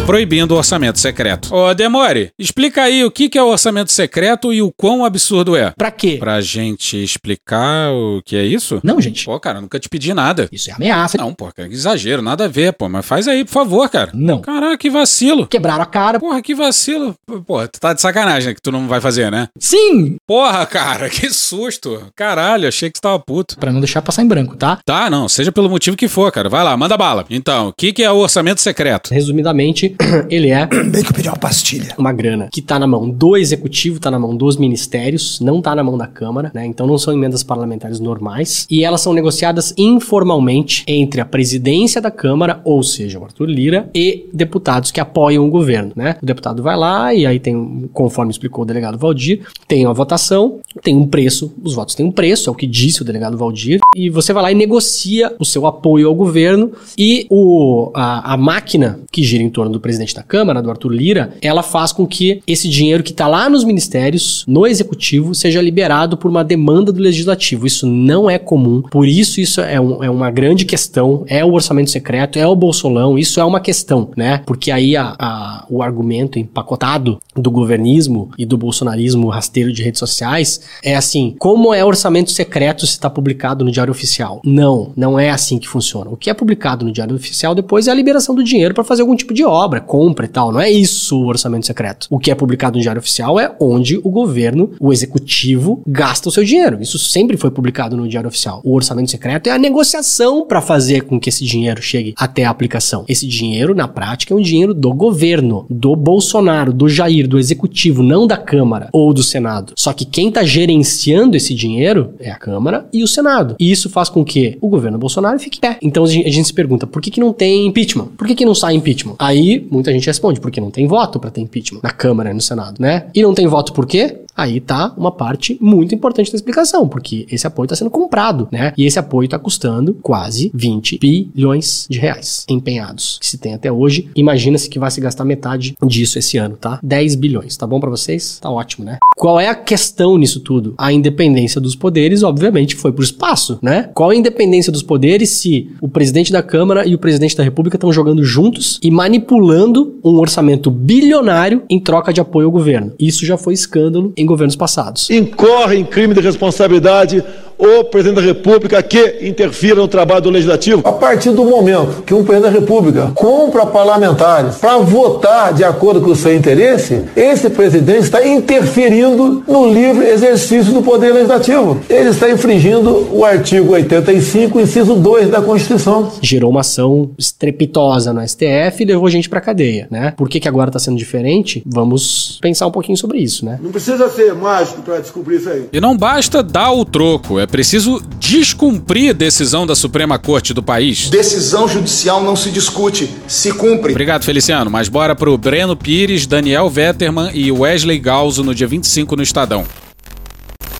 Proibindo 0.05 0.53
o 0.53 0.57
orçamento 0.57 0.99
secreto. 0.99 1.53
Ô, 1.53 1.73
Demore, 1.73 2.31
explica 2.39 2.83
aí 2.83 3.03
o 3.03 3.11
que 3.11 3.37
é 3.37 3.43
o 3.43 3.47
orçamento 3.47 3.91
secreto 3.91 4.53
e 4.53 4.61
o 4.61 4.71
quão 4.71 5.03
absurdo 5.03 5.55
é. 5.55 5.73
Pra 5.77 5.91
quê? 5.91 6.17
Pra 6.19 6.41
gente 6.41 7.03
explicar 7.03 7.91
o 7.91 8.21
que 8.23 8.35
é 8.35 8.43
isso? 8.43 8.79
Não, 8.83 9.01
gente. 9.01 9.25
Pô, 9.25 9.39
cara, 9.39 9.59
nunca 9.59 9.79
te 9.79 9.89
pedi 9.89 10.13
nada. 10.13 10.47
Isso 10.51 10.69
é 10.69 10.73
ameaça. 10.73 11.17
Não, 11.17 11.33
pô, 11.33 11.51
cara, 11.51 11.67
que 11.67 11.75
exagero, 11.75 12.21
nada 12.21 12.45
a 12.45 12.47
ver, 12.47 12.73
pô. 12.73 12.87
Mas 12.87 13.05
faz 13.05 13.27
aí, 13.27 13.43
por 13.43 13.51
favor, 13.51 13.89
cara. 13.89 14.11
Não. 14.13 14.41
Caraca, 14.41 14.77
que 14.77 14.89
vacilo. 14.89 15.47
Quebraram 15.47 15.83
a 15.83 15.87
cara. 15.87 16.19
Porra, 16.19 16.41
que 16.41 16.55
vacilo. 16.55 17.15
Porra, 17.45 17.67
tu 17.67 17.79
tá 17.79 17.93
de 17.93 18.01
sacanagem 18.01 18.49
né, 18.49 18.53
que 18.53 18.61
tu 18.61 18.71
não 18.71 18.87
vai 18.87 19.01
fazer, 19.01 19.31
né? 19.31 19.49
Sim! 19.59 20.15
Porra, 20.27 20.65
cara, 20.65 21.09
que 21.09 21.29
susto. 21.29 22.07
Caralho, 22.15 22.71
achei 22.75 22.89
que 22.89 22.97
você 22.97 23.01
tava 23.01 23.19
puto. 23.19 23.57
Pra 23.57 23.71
não 23.71 23.79
deixar 23.79 24.01
passar 24.01 24.21
em 24.23 24.27
branco, 24.27 24.55
tá? 24.55 24.79
Tá, 24.85 25.09
não, 25.09 25.27
seja 25.29 25.51
pelo 25.51 25.69
motivo 25.69 25.95
que 25.97 26.07
for, 26.07 26.31
cara. 26.31 26.49
Vai 26.49 26.63
lá, 26.63 26.75
manda 26.75 26.97
bala. 26.97 27.25
Então, 27.29 27.69
o 27.69 27.73
que, 27.73 27.93
que 27.93 28.03
é 28.03 28.11
o 28.11 28.17
orçamento 28.17 28.61
secreto? 28.61 29.11
Resumidamente, 29.13 29.95
ele 30.29 30.49
é 30.49 30.65
Bem 30.85 31.03
que 31.03 31.09
eu 31.09 31.13
pedi 31.13 31.27
uma 31.29 31.37
pastilha. 31.37 31.93
uma 31.97 32.11
grana 32.13 32.49
que 32.51 32.61
tá 32.61 32.77
na 32.77 32.85
mão 32.87 33.09
do 33.09 33.35
executivo, 33.37 33.99
tá 33.99 34.11
na 34.11 34.19
mão 34.19 34.35
dos 34.35 34.57
ministérios, 34.57 35.39
não 35.39 35.61
tá 35.61 35.73
na 35.75 35.83
mão 35.83 35.97
da 35.97 36.07
Câmara, 36.07 36.51
né? 36.53 36.65
Então 36.65 36.85
não 36.85 36.97
são 36.97 37.13
emendas 37.13 37.43
parlamentares 37.43 37.99
normais. 37.99 38.67
E 38.69 38.83
elas 38.83 39.01
são 39.01 39.13
negociadas 39.13 39.73
informalmente 39.77 40.83
entre 40.87 41.21
a 41.21 41.25
presidência 41.25 42.01
da 42.01 42.11
Câmara, 42.11 42.61
ou 42.63 42.81
seja, 42.83 43.19
o 43.19 43.23
Arthur 43.23 43.45
Lira, 43.49 43.89
e 43.93 44.25
deputados 44.33 44.91
que 44.91 44.99
apoiam 44.99 45.45
o 45.45 45.49
governo, 45.49 45.91
né? 45.95 46.17
O 46.21 46.25
deputado 46.25 46.61
vai 46.63 46.75
lá 46.77 47.13
e 47.13 47.25
aí 47.25 47.39
tem, 47.39 47.55
um- 47.55 47.87
conforme 47.93 48.31
explicou 48.31 48.63
o 48.63 48.65
delegado 48.67 48.97
Valdir, 48.97 49.41
tem 49.67 49.85
uma 49.85 49.93
votação, 49.93 50.59
tem 50.83 50.95
um 50.95 51.07
preço, 51.07 51.53
os 51.63 51.73
votos 51.73 51.95
têm 51.95 52.05
um 52.05 52.11
preço, 52.11 52.49
é 52.49 52.51
o 52.51 52.55
que 52.55 52.64
disse 52.65 53.01
o 53.01 53.05
delegado 53.05 53.37
Valdir, 53.37 53.79
e 53.95 54.09
você 54.09 54.33
vai 54.33 54.43
lá 54.43 54.51
e 54.51 54.55
negocia 54.55 55.33
o 55.39 55.45
seu 55.45 55.65
apoio 55.67 56.07
ao 56.07 56.15
governo 56.15 56.71
e 56.97 57.25
o, 57.29 57.91
a, 57.93 58.33
a 58.33 58.37
máquina 58.37 58.99
que 59.11 59.23
gira 59.23 59.43
em 59.43 59.49
torno 59.49 59.71
do 59.71 59.79
presidente 59.79 60.13
da 60.15 60.23
Câmara, 60.23 60.61
do 60.61 60.69
Arthur 60.69 60.89
Lira, 60.93 61.33
ela 61.41 61.63
faz 61.63 61.91
com 61.91 62.05
que 62.05 62.41
esse 62.47 62.67
dinheiro 62.67 63.03
que 63.03 63.11
está 63.11 63.27
lá 63.27 63.49
nos 63.49 63.63
ministérios, 63.63 64.43
no 64.47 64.65
executivo, 64.65 65.33
seja 65.35 65.61
liberado 65.61 66.17
por 66.17 66.29
uma 66.29 66.43
demanda 66.43 66.91
do 66.91 66.99
legislativo. 67.01 67.65
Isso 67.67 67.85
não 67.87 68.29
é 68.29 68.37
comum, 68.37 68.81
por 68.81 69.07
isso 69.07 69.39
isso 69.39 69.61
é, 69.61 69.79
um- 69.79 70.03
é 70.03 70.09
uma 70.09 70.29
grande 70.31 70.65
questão, 70.65 71.23
é 71.27 71.43
o 71.45 71.53
orçamento 71.53 71.89
secreto, 71.91 72.37
é 72.39 72.47
o 72.47 72.55
bolsolão, 72.55 73.17
isso 73.17 73.39
é 73.39 73.45
uma 73.45 73.59
questão, 73.59 74.09
né? 74.17 74.41
Porque 74.45 74.71
aí 74.71 74.95
a- 74.95 75.15
a- 75.17 75.65
o 75.69 75.81
argumento 75.81 76.37
empacotado 76.39 77.19
do 77.35 77.51
governismo 77.51 78.29
e 78.37 78.45
do 78.45 78.57
bolsonarismo 78.57 79.27
rasteiro 79.29 79.71
de 79.71 79.83
redes 79.83 79.99
sociais 79.99 80.61
é 80.83 80.95
assim, 80.95 81.35
como 81.39 81.73
é 81.73 81.83
orçamento 81.83 82.31
secreto 82.31 82.54
secreto 82.55 82.87
se 82.87 82.93
está 82.93 83.09
publicado 83.09 83.65
no 83.65 83.71
Diário 83.71 83.91
Oficial. 83.91 84.39
Não, 84.45 84.93
não 84.95 85.19
é 85.19 85.29
assim 85.29 85.59
que 85.59 85.67
funciona. 85.67 86.09
O 86.09 86.15
que 86.15 86.29
é 86.29 86.33
publicado 86.33 86.85
no 86.85 86.91
Diário 86.91 87.13
Oficial 87.13 87.53
depois 87.53 87.85
é 87.85 87.91
a 87.91 87.93
liberação 87.93 88.33
do 88.33 88.41
dinheiro 88.41 88.73
para 88.73 88.83
fazer 88.85 89.01
algum 89.01 89.15
tipo 89.15 89.33
de 89.33 89.43
obra, 89.43 89.81
compra 89.81 90.25
e 90.25 90.29
tal. 90.29 90.53
Não 90.53 90.61
é 90.61 90.71
isso 90.71 91.21
o 91.21 91.27
orçamento 91.27 91.65
secreto. 91.65 92.07
O 92.09 92.17
que 92.17 92.31
é 92.31 92.35
publicado 92.35 92.77
no 92.77 92.81
Diário 92.81 92.99
Oficial 92.99 93.37
é 93.37 93.53
onde 93.59 93.97
o 93.97 94.09
governo, 94.09 94.71
o 94.79 94.93
executivo, 94.93 95.83
gasta 95.85 96.29
o 96.29 96.31
seu 96.31 96.45
dinheiro. 96.45 96.81
Isso 96.81 96.97
sempre 96.97 97.35
foi 97.35 97.51
publicado 97.51 97.97
no 97.97 98.07
Diário 98.07 98.29
Oficial. 98.29 98.61
O 98.63 98.73
orçamento 98.73 99.11
secreto 99.11 99.47
é 99.47 99.51
a 99.51 99.57
negociação 99.57 100.47
para 100.47 100.61
fazer 100.61 101.01
com 101.01 101.19
que 101.19 101.27
esse 101.27 101.43
dinheiro 101.43 101.81
chegue 101.81 102.13
até 102.17 102.45
a 102.45 102.49
aplicação. 102.49 103.03
Esse 103.09 103.27
dinheiro, 103.27 103.75
na 103.75 103.87
prática, 103.89 104.33
é 104.33 104.37
um 104.37 104.41
dinheiro 104.41 104.73
do 104.73 104.93
governo, 104.93 105.65
do 105.69 105.93
Bolsonaro, 105.93 106.71
do 106.71 106.87
Jair, 106.87 107.27
do 107.27 107.37
executivo, 107.37 108.01
não 108.01 108.25
da 108.25 108.37
Câmara 108.37 108.87
ou 108.93 109.13
do 109.13 109.23
Senado. 109.23 109.73
Só 109.75 109.91
que 109.91 110.05
quem 110.05 110.29
está 110.29 110.41
gerenciando 110.41 111.35
esse 111.35 111.53
dinheiro 111.53 112.13
é 112.17 112.31
a 112.31 112.44
Câmara 112.45 112.87
e 112.93 113.03
o 113.03 113.07
Senado. 113.07 113.55
E 113.59 113.71
isso 113.71 113.89
faz 113.89 114.07
com 114.07 114.23
que 114.23 114.55
o 114.61 114.69
governo 114.69 114.99
Bolsonaro 114.99 115.39
fique 115.39 115.59
pé. 115.59 115.79
Então 115.81 116.03
a 116.03 116.07
gente, 116.07 116.27
a 116.27 116.31
gente 116.31 116.45
se 116.45 116.53
pergunta, 116.53 116.85
por 116.85 117.01
que, 117.01 117.09
que 117.09 117.19
não 117.19 117.33
tem 117.33 117.65
impeachment? 117.65 118.09
Por 118.15 118.27
que, 118.27 118.35
que 118.35 118.45
não 118.45 118.53
sai 118.53 118.75
impeachment? 118.75 119.15
Aí 119.17 119.65
muita 119.71 119.91
gente 119.91 120.05
responde, 120.05 120.39
porque 120.39 120.61
não 120.61 120.69
tem 120.69 120.85
voto 120.85 121.19
para 121.19 121.31
ter 121.31 121.41
impeachment 121.41 121.79
na 121.81 121.89
Câmara 121.89 122.29
e 122.29 122.33
no 122.35 122.41
Senado, 122.41 122.75
né? 122.79 123.07
E 123.15 123.23
não 123.23 123.33
tem 123.33 123.47
voto 123.47 123.73
por 123.73 123.87
quê? 123.87 124.24
Aí 124.35 124.59
tá 124.59 124.93
uma 124.97 125.11
parte 125.11 125.57
muito 125.61 125.95
importante 125.95 126.31
da 126.31 126.35
explicação, 126.35 126.87
porque 126.87 127.25
esse 127.31 127.47
apoio 127.47 127.65
está 127.65 127.75
sendo 127.75 127.89
comprado, 127.89 128.47
né? 128.51 128.73
E 128.77 128.85
esse 128.85 128.99
apoio 128.99 129.25
está 129.25 129.39
custando 129.39 129.97
quase 130.01 130.51
20 130.53 130.99
bilhões 130.99 131.87
de 131.89 131.99
reais 131.99 132.45
empenhados 132.49 133.17
que 133.19 133.27
se 133.27 133.37
tem 133.37 133.53
até 133.53 133.71
hoje. 133.71 134.09
Imagina-se 134.15 134.69
que 134.69 134.79
vai 134.79 134.91
se 134.91 134.99
gastar 134.99 135.23
metade 135.23 135.75
disso 135.85 136.19
esse 136.19 136.37
ano, 136.37 136.57
tá? 136.57 136.79
10 136.83 137.15
bilhões, 137.15 137.55
tá 137.55 137.65
bom 137.65 137.79
para 137.79 137.89
vocês? 137.89 138.39
Tá 138.41 138.49
ótimo, 138.49 138.85
né? 138.85 138.97
Qual 139.15 139.39
é 139.39 139.47
a 139.47 139.55
questão 139.55 140.17
nisso 140.17 140.41
tudo? 140.41 140.73
A 140.77 140.91
independência 140.91 141.61
dos 141.61 141.75
poderes, 141.75 142.21
obviamente, 142.21 142.75
foi 142.75 142.91
pro 142.91 143.03
espaço, 143.03 143.57
né? 143.61 143.89
Qual 143.93 144.11
é 144.11 144.15
a 144.15 144.17
independência 144.17 144.71
dos 144.71 144.83
poderes 144.83 145.29
se 145.29 145.71
o 145.79 145.87
presidente 145.87 146.31
da 146.31 146.43
Câmara 146.43 146.85
e 146.85 146.93
o 146.93 146.99
presidente 146.99 147.37
da 147.37 147.43
República 147.43 147.77
estão 147.77 147.93
jogando 147.93 148.23
juntos 148.23 148.79
e 148.83 148.91
manipulando 148.91 149.95
um 150.03 150.17
orçamento 150.19 150.69
bilionário 150.69 151.63
em 151.69 151.79
troca 151.79 152.11
de 152.11 152.19
apoio 152.19 152.47
ao 152.47 152.51
governo? 152.51 152.93
Isso 152.99 153.25
já 153.25 153.37
foi 153.37 153.53
escândalo 153.53 154.11
em 154.17 154.24
governos 154.25 154.55
passados. 154.55 155.09
Incorre 155.09 155.77
em 155.77 155.85
crime 155.85 156.13
de 156.13 156.21
responsabilidade 156.21 157.23
o 157.57 157.83
presidente 157.85 158.15
da 158.15 158.21
República 158.21 158.81
que 158.83 159.19
interfira 159.21 159.75
no 159.75 159.87
trabalho 159.87 160.21
do 160.21 160.29
Legislativo? 160.29 160.81
A 160.85 160.91
partir 160.91 161.31
do 161.31 161.45
momento 161.45 162.03
que 162.03 162.13
um 162.13 162.23
presidente 162.23 162.53
da 162.53 162.59
República 162.59 163.11
compra 163.13 163.65
parlamentares 163.65 164.55
para 164.55 164.77
votar 164.77 165.53
de 165.53 165.63
acordo 165.63 166.01
com 166.01 166.11
o 166.11 166.15
seu 166.15 166.35
interesse, 166.35 167.03
esse 167.15 167.49
presidente 167.49 168.03
está 168.03 168.25
interferindo 168.25 169.43
no 169.47 169.71
livre 169.71 170.07
exercício 170.07 170.73
do 170.73 170.81
poder 170.81 171.13
legislativo. 171.13 171.79
Ele 171.89 172.09
está 172.09 172.29
infringindo 172.29 173.07
o 173.11 173.23
artigo 173.23 173.73
85, 173.73 174.59
inciso 174.59 174.95
2 174.95 175.29
da 175.29 175.41
Constituição. 175.41 176.11
Gerou 176.21 176.51
uma 176.51 176.61
ação 176.61 177.11
estrepitosa 177.17 178.13
no 178.13 178.25
STF 178.27 178.81
e 178.81 178.85
levou 178.85 179.09
gente 179.09 179.29
pra 179.29 179.41
cadeia, 179.41 179.87
né? 179.89 180.13
Por 180.15 180.29
que, 180.29 180.39
que 180.39 180.47
agora 180.47 180.71
tá 180.71 180.79
sendo 180.79 180.97
diferente? 180.97 181.63
Vamos 181.65 182.39
pensar 182.41 182.67
um 182.67 182.71
pouquinho 182.71 182.97
sobre 182.97 183.19
isso, 183.19 183.45
né? 183.45 183.59
Não 183.61 183.71
precisa 183.71 184.09
ser 184.09 184.33
mágico 184.33 184.81
para 184.81 184.99
descobrir 184.99 185.37
isso 185.37 185.49
aí. 185.49 185.65
E 185.71 185.79
não 185.79 185.95
basta 185.97 186.41
dar 186.43 186.71
o 186.71 186.85
troco, 186.85 187.39
é 187.39 187.44
preciso 187.47 188.01
descumprir 188.19 189.13
decisão 189.13 189.65
da 189.65 189.75
Suprema 189.75 190.17
Corte 190.17 190.53
do 190.53 190.63
país. 190.63 191.09
Decisão 191.09 191.67
judicial 191.67 192.23
não 192.23 192.35
se 192.35 192.51
discute, 192.51 193.09
se 193.27 193.51
cumpre. 193.51 193.91
Obrigado, 193.91 194.23
Feliciano. 194.23 194.69
Mas 194.69 194.89
bora 194.89 195.15
pro 195.15 195.37
Breno 195.37 195.75
Pires, 195.75 196.25
Daniel 196.25 196.69
Vetterman 196.69 197.31
e 197.33 197.51
Wesley 197.51 197.99
Galzo 197.99 198.43
no 198.43 198.53
dia 198.53 198.67
25 198.67 199.15
no 199.15 199.23
Estadão. 199.23 199.65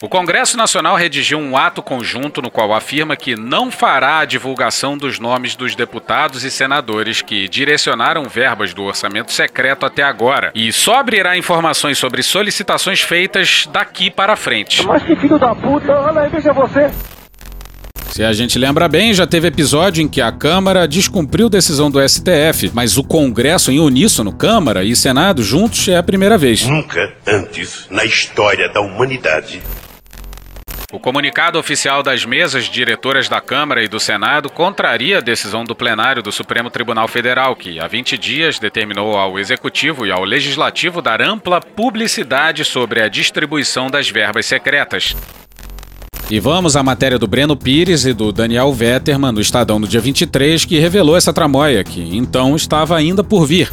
O 0.02 0.10
Congresso 0.10 0.58
Nacional 0.58 0.96
redigiu 0.98 1.40
um 1.40 1.56
ato 1.56 1.82
conjunto 1.82 2.42
no 2.42 2.52
qual 2.52 2.74
afirma 2.74 3.16
que 3.16 3.36
não 3.36 3.72
fará 3.72 4.20
a 4.20 4.26
divulgação 4.26 4.98
dos 4.98 5.20
nomes 5.20 5.56
dos 5.56 5.74
deputados 5.74 6.44
e 6.44 6.52
senadores 6.52 7.22
que 7.22 7.48
direcionaram 7.48 8.26
verbas 8.26 8.74
do 8.74 8.84
orçamento 8.84 9.32
secreto 9.32 9.86
até 9.86 10.04
agora 10.04 10.52
e 10.54 10.72
só 10.72 10.96
abrirá 10.96 11.38
informações 11.38 11.98
sobre 11.98 12.22
solicitações 12.22 13.02
feitas 13.02 13.68
daqui 13.72 14.12
para 14.12 14.36
frente. 14.36 14.86
Mas 14.86 15.02
que 15.04 15.16
filho 15.16 15.40
da 15.40 15.56
puta, 15.56 15.92
olha 15.92 16.22
aí, 16.22 16.30
veja 16.30 16.52
você. 16.52 16.92
Se 18.12 18.24
a 18.24 18.32
gente 18.32 18.58
lembra 18.58 18.88
bem, 18.88 19.14
já 19.14 19.28
teve 19.28 19.48
episódio 19.48 20.02
em 20.02 20.08
que 20.08 20.22
a 20.22 20.32
Câmara 20.32 20.88
descumpriu 20.88 21.50
decisão 21.50 21.92
do 21.92 22.00
STF, 22.08 22.72
mas 22.74 22.98
o 22.98 23.04
Congresso 23.04 23.72
em 23.72 23.80
uníssono, 23.80 24.32
Câmara 24.32 24.86
e 24.86 24.96
Senado 24.96 25.44
juntos 25.44 25.88
é 25.88 25.98
a 25.98 26.04
primeira 26.04 26.38
vez. 26.38 26.66
Nunca 26.66 27.14
antes 27.28 27.88
na 27.90 28.06
história 28.06 28.70
da 28.70 28.80
humanidade 28.80 29.62
o 30.96 31.00
comunicado 31.00 31.60
oficial 31.60 32.02
das 32.02 32.24
mesas 32.24 32.66
diretoras 32.66 33.28
da 33.28 33.42
Câmara 33.42 33.84
e 33.84 33.88
do 33.88 34.00
Senado 34.00 34.50
contraria 34.50 35.18
a 35.18 35.22
decisão 35.22 35.66
do 35.66 35.76
plenário 35.76 36.24
do 36.24 36.32
Supremo 36.32 36.70
Tribunal 36.70 37.06
Federal, 37.10 37.54
que 37.54 37.82
há 37.82 37.86
20 37.86 38.18
dias 38.18 38.60
determinou 38.60 39.18
ao 39.18 39.38
Executivo 39.38 40.06
e 40.06 40.12
ao 40.12 40.24
Legislativo 40.24 41.02
dar 41.02 41.22
ampla 41.22 41.60
publicidade 41.60 42.64
sobre 42.64 43.02
a 43.02 43.10
distribuição 43.10 43.90
das 43.90 44.10
verbas 44.10 44.46
secretas. 44.46 45.14
E 46.32 46.40
vamos 46.40 46.78
à 46.78 46.82
matéria 46.82 47.20
do 47.20 47.28
Breno 47.28 47.58
Pires 47.58 48.06
e 48.06 48.14
do 48.14 48.32
Daniel 48.32 48.72
Vetterman 48.72 49.34
no 49.34 49.42
Estadão 49.42 49.78
no 49.78 49.90
dia 49.90 50.00
23, 50.00 50.64
que 50.64 50.80
revelou 50.80 51.18
essa 51.18 51.34
tramóia, 51.34 51.84
que 51.84 52.16
então 52.16 52.56
estava 52.56 52.96
ainda 52.96 53.22
por 53.22 53.46
vir. 53.46 53.70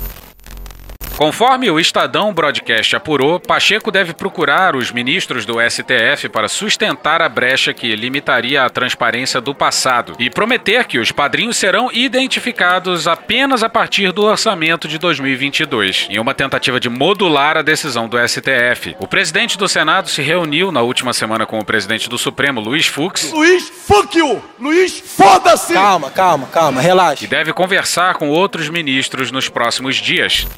Conforme 1.22 1.70
o 1.70 1.78
Estadão 1.78 2.34
Broadcast 2.34 2.96
apurou, 2.96 3.38
Pacheco 3.38 3.92
deve 3.92 4.12
procurar 4.12 4.74
os 4.74 4.90
ministros 4.90 5.46
do 5.46 5.54
STF 5.60 6.28
para 6.28 6.48
sustentar 6.48 7.22
a 7.22 7.28
brecha 7.28 7.72
que 7.72 7.94
limitaria 7.94 8.64
a 8.64 8.68
transparência 8.68 9.40
do 9.40 9.54
passado 9.54 10.16
e 10.18 10.28
prometer 10.28 10.84
que 10.84 10.98
os 10.98 11.12
padrinhos 11.12 11.56
serão 11.56 11.92
identificados 11.92 13.06
apenas 13.06 13.62
a 13.62 13.68
partir 13.68 14.10
do 14.10 14.24
orçamento 14.24 14.88
de 14.88 14.98
2022, 14.98 16.08
em 16.10 16.18
uma 16.18 16.34
tentativa 16.34 16.80
de 16.80 16.88
modular 16.88 17.56
a 17.56 17.62
decisão 17.62 18.08
do 18.08 18.18
STF. 18.18 18.96
O 18.98 19.06
presidente 19.06 19.56
do 19.56 19.68
Senado 19.68 20.08
se 20.08 20.22
reuniu 20.22 20.72
na 20.72 20.82
última 20.82 21.12
semana 21.12 21.46
com 21.46 21.60
o 21.60 21.64
presidente 21.64 22.10
do 22.10 22.18
Supremo, 22.18 22.60
Luiz 22.60 22.88
Fux. 22.88 23.30
Luiz, 23.30 23.68
fuck 23.68 24.18
you! 24.18 24.42
Luiz, 24.58 24.98
foda-se! 24.98 25.72
Calma, 25.72 26.10
calma, 26.10 26.48
calma, 26.48 26.80
relaxa. 26.80 27.24
E 27.24 27.28
deve 27.28 27.52
conversar 27.52 28.14
com 28.14 28.28
outros 28.28 28.68
ministros 28.68 29.30
nos 29.30 29.48
próximos 29.48 29.94
dias. 29.94 30.48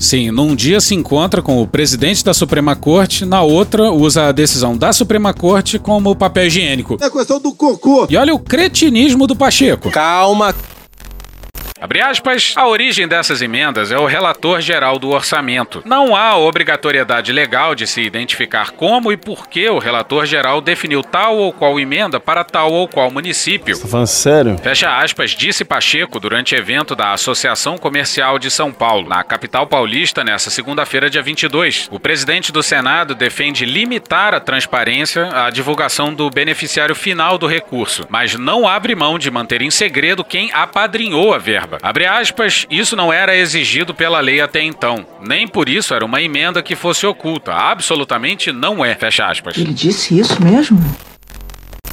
Sim, 0.00 0.30
num 0.30 0.56
dia 0.56 0.80
se 0.80 0.94
encontra 0.94 1.42
com 1.42 1.60
o 1.60 1.66
presidente 1.66 2.24
da 2.24 2.32
Suprema 2.32 2.74
Corte, 2.74 3.26
na 3.26 3.42
outra 3.42 3.92
usa 3.92 4.28
a 4.28 4.32
decisão 4.32 4.74
da 4.76 4.94
Suprema 4.94 5.34
Corte 5.34 5.78
como 5.78 6.16
papel 6.16 6.46
higiênico. 6.46 6.96
É 7.02 7.10
questão 7.10 7.38
do 7.38 7.54
cocô. 7.54 8.06
E 8.08 8.16
olha 8.16 8.34
o 8.34 8.38
cretinismo 8.38 9.26
do 9.26 9.36
Pacheco. 9.36 9.90
Calma. 9.90 10.54
Abre 11.80 12.02
aspas, 12.02 12.52
a 12.56 12.68
origem 12.68 13.08
dessas 13.08 13.40
emendas 13.40 13.90
é 13.90 13.98
o 13.98 14.04
relator 14.04 14.60
geral 14.60 14.98
do 14.98 15.08
orçamento. 15.08 15.82
Não 15.86 16.14
há 16.14 16.36
obrigatoriedade 16.36 17.32
legal 17.32 17.74
de 17.74 17.86
se 17.86 18.02
identificar 18.02 18.72
como 18.72 19.10
e 19.10 19.16
por 19.16 19.48
que 19.48 19.66
o 19.70 19.78
relator 19.78 20.26
geral 20.26 20.60
definiu 20.60 21.02
tal 21.02 21.38
ou 21.38 21.54
qual 21.54 21.80
emenda 21.80 22.20
para 22.20 22.44
tal 22.44 22.70
ou 22.70 22.86
qual 22.86 23.10
município. 23.10 23.74
Você 23.74 23.82
tá 23.82 23.88
falando 23.88 24.06
sério? 24.08 24.58
Fecha 24.58 24.94
aspas, 24.94 25.30
disse 25.30 25.64
Pacheco 25.64 26.20
durante 26.20 26.54
evento 26.54 26.94
da 26.94 27.12
Associação 27.12 27.78
Comercial 27.78 28.38
de 28.38 28.50
São 28.50 28.70
Paulo, 28.70 29.08
na 29.08 29.24
capital 29.24 29.66
paulista, 29.66 30.22
nesta 30.22 30.50
segunda-feira, 30.50 31.08
dia 31.08 31.22
22. 31.22 31.88
O 31.90 31.98
presidente 31.98 32.52
do 32.52 32.62
Senado 32.62 33.14
defende 33.14 33.64
limitar 33.64 34.34
a 34.34 34.40
transparência 34.40 35.30
à 35.32 35.48
divulgação 35.48 36.12
do 36.12 36.28
beneficiário 36.28 36.94
final 36.94 37.38
do 37.38 37.46
recurso, 37.46 38.06
mas 38.10 38.34
não 38.34 38.68
abre 38.68 38.94
mão 38.94 39.18
de 39.18 39.30
manter 39.30 39.62
em 39.62 39.70
segredo 39.70 40.22
quem 40.22 40.52
apadrinhou 40.52 41.32
a 41.32 41.38
verba. 41.38 41.69
Abre 41.82 42.06
aspas, 42.06 42.66
isso 42.70 42.96
não 42.96 43.12
era 43.12 43.36
exigido 43.36 43.94
pela 43.94 44.20
lei 44.20 44.40
até 44.40 44.62
então. 44.62 45.06
Nem 45.26 45.46
por 45.46 45.68
isso 45.68 45.94
era 45.94 46.04
uma 46.04 46.20
emenda 46.20 46.62
que 46.62 46.74
fosse 46.74 47.06
oculta. 47.06 47.52
Absolutamente 47.52 48.52
não 48.52 48.84
é. 48.84 48.94
Fecha 48.94 49.26
aspas. 49.26 49.56
Ele 49.56 49.72
disse 49.72 50.18
isso 50.18 50.42
mesmo? 50.42 50.80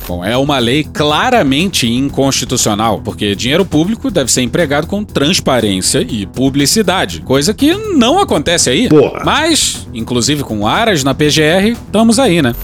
Bom, 0.07 0.23
é 0.23 0.37
uma 0.37 0.57
lei 0.57 0.85
claramente 0.85 1.85
inconstitucional, 1.85 3.01
porque 3.01 3.35
dinheiro 3.35 3.65
público 3.65 4.09
deve 4.09 4.31
ser 4.31 4.41
empregado 4.41 4.87
com 4.87 5.03
transparência 5.03 5.99
e 5.99 6.25
publicidade, 6.25 7.19
coisa 7.21 7.53
que 7.53 7.73
não 7.73 8.17
acontece 8.17 8.69
aí. 8.69 8.87
Porra. 8.87 9.21
Mas, 9.25 9.85
inclusive 9.93 10.43
com 10.43 10.65
aras 10.65 11.03
na 11.03 11.13
PGR, 11.13 11.73
estamos 11.73 12.19
aí, 12.19 12.41
né? 12.41 12.55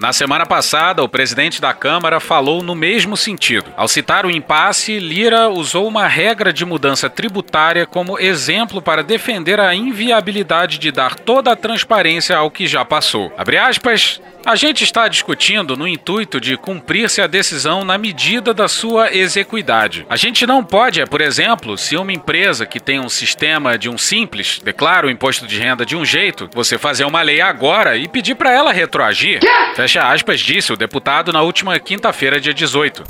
Na 0.00 0.14
semana 0.14 0.46
passada, 0.46 1.02
o 1.02 1.08
presidente 1.10 1.60
da 1.60 1.74
Câmara 1.74 2.20
falou 2.20 2.62
no 2.62 2.74
mesmo 2.74 3.18
sentido. 3.18 3.70
Ao 3.76 3.86
citar 3.86 4.24
o 4.24 4.30
impasse, 4.30 4.98
Lira 4.98 5.50
usou 5.50 5.86
uma 5.86 6.08
regra 6.08 6.54
de 6.54 6.64
mudança 6.64 7.10
tributária 7.10 7.84
como 7.84 8.18
exemplo 8.18 8.80
para 8.80 9.02
defender 9.02 9.60
a 9.60 9.74
inviabilidade 9.74 10.78
de 10.78 10.90
dar 10.90 11.16
toda 11.16 11.52
a 11.52 11.56
transparência 11.56 12.34
ao 12.34 12.50
que 12.50 12.66
já 12.66 12.82
passou. 12.82 13.30
Abre 13.36 13.58
aspas. 13.58 14.22
A 14.46 14.56
gente 14.56 14.82
está 14.82 15.06
discutindo 15.06 15.76
no 15.76 15.86
intuito 15.86 16.40
de 16.40 16.56
cumprir-se 16.56 17.20
a 17.20 17.26
decisão 17.26 17.84
na 17.84 17.98
medida 17.98 18.54
da 18.54 18.68
sua 18.68 19.14
execuidade. 19.14 20.06
A 20.08 20.16
gente 20.16 20.46
não 20.46 20.64
pode, 20.64 21.04
por 21.04 21.20
exemplo, 21.20 21.76
se 21.76 21.94
uma 21.94 22.10
empresa 22.10 22.64
que 22.64 22.80
tem 22.80 22.98
um 22.98 23.08
sistema 23.10 23.76
de 23.76 23.90
um 23.90 23.98
simples 23.98 24.58
declara 24.64 25.06
o 25.06 25.10
imposto 25.10 25.46
de 25.46 25.58
renda 25.58 25.84
de 25.84 25.94
um 25.94 26.06
jeito, 26.06 26.48
você 26.54 26.78
fazer 26.78 27.04
uma 27.04 27.20
lei 27.20 27.42
agora 27.42 27.98
e 27.98 28.08
pedir 28.08 28.34
para 28.34 28.50
ela 28.50 28.72
retroagir. 28.72 29.40
Fecha 29.90 30.12
aspas, 30.12 30.38
disse 30.38 30.72
o 30.72 30.76
deputado 30.76 31.32
na 31.32 31.42
última 31.42 31.76
quinta-feira, 31.80 32.40
dia 32.40 32.54
18. 32.54 33.02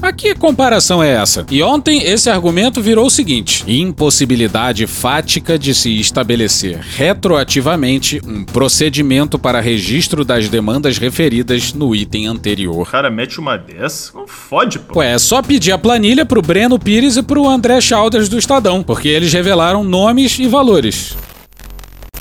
Mas 0.00 0.14
que 0.16 0.32
comparação 0.32 1.02
é 1.02 1.10
essa? 1.10 1.44
E 1.50 1.60
ontem 1.64 2.00
esse 2.04 2.30
argumento 2.30 2.80
virou 2.80 3.06
o 3.06 3.10
seguinte: 3.10 3.64
impossibilidade 3.66 4.86
fática 4.86 5.58
de 5.58 5.74
se 5.74 5.98
estabelecer 5.98 6.78
retroativamente 6.78 8.20
um 8.24 8.44
procedimento 8.44 9.36
para 9.36 9.58
registro 9.58 10.24
das 10.24 10.48
demandas 10.48 10.96
referidas 10.96 11.72
no 11.72 11.92
item 11.92 12.28
anterior. 12.28 12.82
O 12.82 12.86
cara 12.86 13.10
mete 13.10 13.40
uma 13.40 13.56
dessa, 13.56 14.16
não 14.16 14.28
fode, 14.28 14.78
pô. 14.78 15.00
Ué, 15.00 15.14
é 15.14 15.18
só 15.18 15.42
pedir 15.42 15.72
a 15.72 15.78
planilha 15.78 16.24
pro 16.24 16.40
Breno 16.40 16.78
Pires 16.78 17.16
e 17.16 17.22
pro 17.24 17.48
André 17.48 17.80
Chalders 17.80 18.28
do 18.28 18.38
Estadão, 18.38 18.80
porque 18.84 19.08
eles 19.08 19.32
revelaram 19.32 19.82
nomes 19.82 20.38
e 20.38 20.46
valores. 20.46 21.16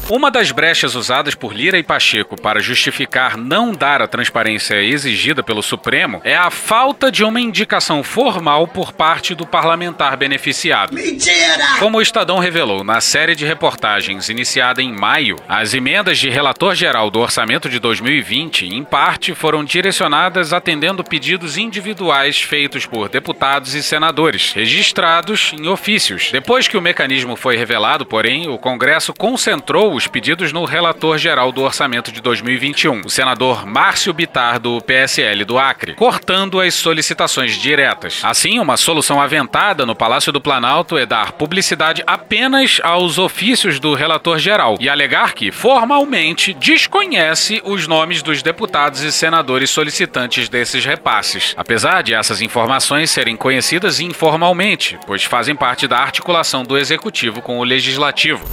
Uma 0.09 0.31
das 0.31 0.53
brechas 0.53 0.95
usadas 0.95 1.35
por 1.35 1.53
Lira 1.53 1.77
e 1.77 1.83
Pacheco 1.83 2.39
para 2.41 2.61
justificar 2.61 3.35
não 3.35 3.73
dar 3.73 4.01
a 4.01 4.07
transparência 4.07 4.81
exigida 4.81 5.43
pelo 5.43 5.61
Supremo 5.61 6.21
é 6.23 6.33
a 6.33 6.49
falta 6.49 7.11
de 7.11 7.25
uma 7.25 7.41
indicação 7.41 8.01
formal 8.01 8.65
por 8.69 8.93
parte 8.93 9.35
do 9.35 9.45
parlamentar 9.45 10.15
beneficiado. 10.15 10.93
Mentira! 10.93 11.75
Como 11.77 11.97
o 11.97 12.01
Estadão 12.01 12.39
revelou 12.39 12.85
na 12.85 13.01
série 13.01 13.35
de 13.35 13.45
reportagens 13.45 14.29
iniciada 14.29 14.81
em 14.81 14.93
maio, 14.93 15.35
as 15.45 15.73
emendas 15.73 16.17
de 16.17 16.29
relator 16.29 16.73
geral 16.73 17.11
do 17.11 17.19
orçamento 17.19 17.69
de 17.69 17.77
2020, 17.77 18.65
em 18.65 18.85
parte, 18.85 19.35
foram 19.35 19.61
direcionadas 19.61 20.53
atendendo 20.53 21.03
pedidos 21.03 21.57
individuais 21.57 22.41
feitos 22.41 22.85
por 22.85 23.09
deputados 23.09 23.73
e 23.73 23.83
senadores, 23.83 24.53
registrados 24.53 25.51
em 25.51 25.67
ofícios. 25.67 26.31
Depois 26.31 26.65
que 26.65 26.77
o 26.77 26.81
mecanismo 26.81 27.35
foi 27.35 27.57
revelado, 27.57 28.05
porém, 28.05 28.47
o 28.47 28.57
Congresso 28.57 29.13
concentrou 29.13 29.96
os 29.97 30.07
pedidos 30.07 30.53
no 30.53 30.63
relator 30.63 31.17
geral 31.17 31.51
do 31.51 31.63
orçamento 31.63 32.11
de 32.11 32.21
2021, 32.21 33.01
o 33.05 33.09
senador 33.09 33.65
Márcio 33.65 34.13
Bitar 34.13 34.59
do 34.59 34.79
PSL 34.79 35.43
do 35.43 35.57
Acre, 35.57 35.95
cortando 35.95 36.61
as 36.61 36.75
solicitações 36.75 37.57
diretas. 37.57 38.21
Assim, 38.23 38.59
uma 38.59 38.77
solução 38.77 39.19
aventada 39.19 39.85
no 39.85 39.95
Palácio 39.95 40.31
do 40.31 40.39
Planalto 40.39 40.97
é 40.97 41.05
dar 41.05 41.31
publicidade 41.31 42.03
apenas 42.05 42.79
aos 42.83 43.17
ofícios 43.17 43.79
do 43.79 43.95
relator 43.95 44.37
geral 44.37 44.77
e 44.79 44.87
alegar 44.87 45.33
que 45.33 45.51
formalmente 45.51 46.53
desconhece 46.53 47.59
os 47.65 47.87
nomes 47.87 48.21
dos 48.21 48.43
deputados 48.43 49.01
e 49.01 49.11
senadores 49.11 49.71
solicitantes 49.71 50.47
desses 50.47 50.85
repasses, 50.85 51.55
apesar 51.57 52.03
de 52.03 52.13
essas 52.13 52.39
informações 52.39 53.09
serem 53.09 53.35
conhecidas 53.35 53.99
informalmente, 53.99 54.99
pois 55.07 55.23
fazem 55.23 55.55
parte 55.55 55.87
da 55.87 55.97
articulação 55.97 56.63
do 56.63 56.77
executivo 56.77 57.41
com 57.41 57.57
o 57.57 57.63
legislativo. 57.63 58.45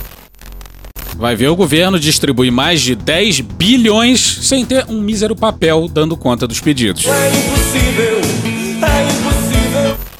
Vai 1.17 1.37
ver 1.37 1.49
o 1.49 1.57
governo 1.57 1.99
distribuir 1.99 2.51
mais 2.51 2.81
de 2.81 2.95
10 2.95 3.41
bilhões 3.41 4.21
sem 4.21 4.65
ter 4.65 4.85
um 4.89 5.01
mísero 5.01 5.37
papel 5.37 5.89
dando 5.89 6.17
conta 6.17 6.47
dos 6.47 6.61
pedidos. 6.61 7.07
É 7.07 7.29
impossível, 7.29 8.21
é 8.83 9.03
impossível. 9.05 10.15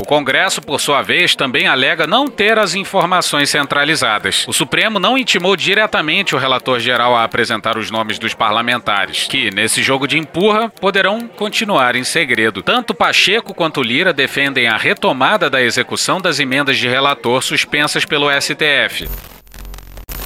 O 0.00 0.04
Congresso, 0.06 0.62
por 0.62 0.80
sua 0.80 1.02
vez, 1.02 1.36
também 1.36 1.66
alega 1.66 2.06
não 2.06 2.26
ter 2.26 2.58
as 2.58 2.74
informações 2.74 3.50
centralizadas. 3.50 4.46
O 4.48 4.52
Supremo 4.52 4.98
não 4.98 5.18
intimou 5.18 5.54
diretamente 5.54 6.34
o 6.34 6.38
relator 6.38 6.80
geral 6.80 7.14
a 7.14 7.22
apresentar 7.22 7.76
os 7.76 7.90
nomes 7.90 8.18
dos 8.18 8.32
parlamentares, 8.32 9.26
que, 9.28 9.54
nesse 9.54 9.82
jogo 9.82 10.08
de 10.08 10.18
empurra, 10.18 10.70
poderão 10.80 11.28
continuar 11.28 11.94
em 11.94 12.02
segredo. 12.02 12.62
Tanto 12.62 12.94
Pacheco 12.94 13.52
quanto 13.52 13.82
Lira 13.82 14.12
defendem 14.12 14.68
a 14.68 14.78
retomada 14.78 15.50
da 15.50 15.60
execução 15.60 16.18
das 16.18 16.40
emendas 16.40 16.78
de 16.78 16.88
relator 16.88 17.42
suspensas 17.42 18.06
pelo 18.06 18.30
STF. 18.30 19.06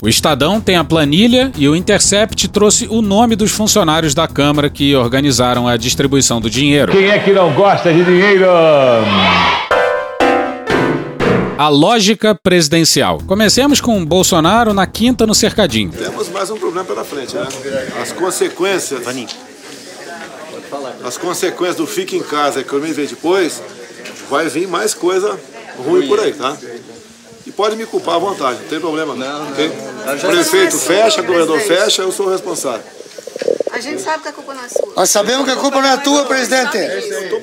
O 0.04 0.08
Estadão 0.08 0.60
tem 0.60 0.76
a 0.76 0.84
planilha 0.84 1.50
e 1.56 1.66
o 1.66 1.74
Intercept 1.74 2.48
trouxe 2.48 2.86
o 2.90 3.00
nome 3.00 3.34
dos 3.34 3.52
funcionários 3.52 4.12
da 4.12 4.28
Câmara 4.28 4.68
que 4.68 4.94
organizaram 4.94 5.66
a 5.66 5.78
distribuição 5.78 6.42
do 6.42 6.50
dinheiro. 6.50 6.92
Quem 6.92 7.08
é 7.08 7.18
que 7.18 7.32
não 7.32 7.54
gosta 7.54 7.90
de 7.90 8.04
dinheiro? 8.04 8.44
A 11.56 11.68
lógica 11.70 12.34
presidencial. 12.34 13.16
Comecemos 13.26 13.80
com 13.80 14.04
Bolsonaro 14.04 14.74
na 14.74 14.86
quinta 14.86 15.26
no 15.26 15.34
cercadinho. 15.34 15.90
Temos 15.92 16.28
mais 16.28 16.50
um 16.50 16.58
problema 16.58 16.84
pela 16.84 17.02
frente, 17.02 17.34
né? 17.34 17.48
As 18.02 18.12
consequências. 18.12 19.00
As 21.02 21.16
consequências 21.16 21.76
do 21.76 21.86
fique 21.86 22.14
em 22.14 22.22
casa, 22.22 22.60
economia 22.60 22.92
vem 22.92 23.06
depois, 23.06 23.62
vai 24.28 24.50
vir 24.50 24.68
mais 24.68 24.92
coisa 24.92 25.40
ruim 25.78 26.06
por 26.06 26.20
aí, 26.20 26.34
tá? 26.34 26.54
E 27.46 27.52
pode 27.52 27.76
me 27.76 27.84
culpar 27.84 28.14
à 28.14 28.18
vontade, 28.18 28.60
não 28.62 28.68
tem 28.68 28.80
problema 28.80 29.14
não. 29.14 29.50
ok? 29.50 29.70
Prefeito 30.20 30.78
fecha, 30.78 31.22
governador 31.22 31.60
fecha, 31.60 32.02
eu 32.02 32.10
sou 32.10 32.26
o 32.26 32.30
responsável. 32.30 32.84
A 33.70 33.80
gente 33.80 34.00
sabe 34.00 34.22
que 34.22 34.28
a 34.28 34.32
culpa 34.32 34.54
não 34.54 34.64
é 34.64 34.68
sua. 34.68 34.92
Nós 34.96 35.10
sabemos 35.10 35.44
que 35.44 35.50
a 35.50 35.56
culpa 35.56 35.80
não 35.80 35.88
é 35.88 35.96
tua, 35.96 36.24
presidente. 36.24 36.78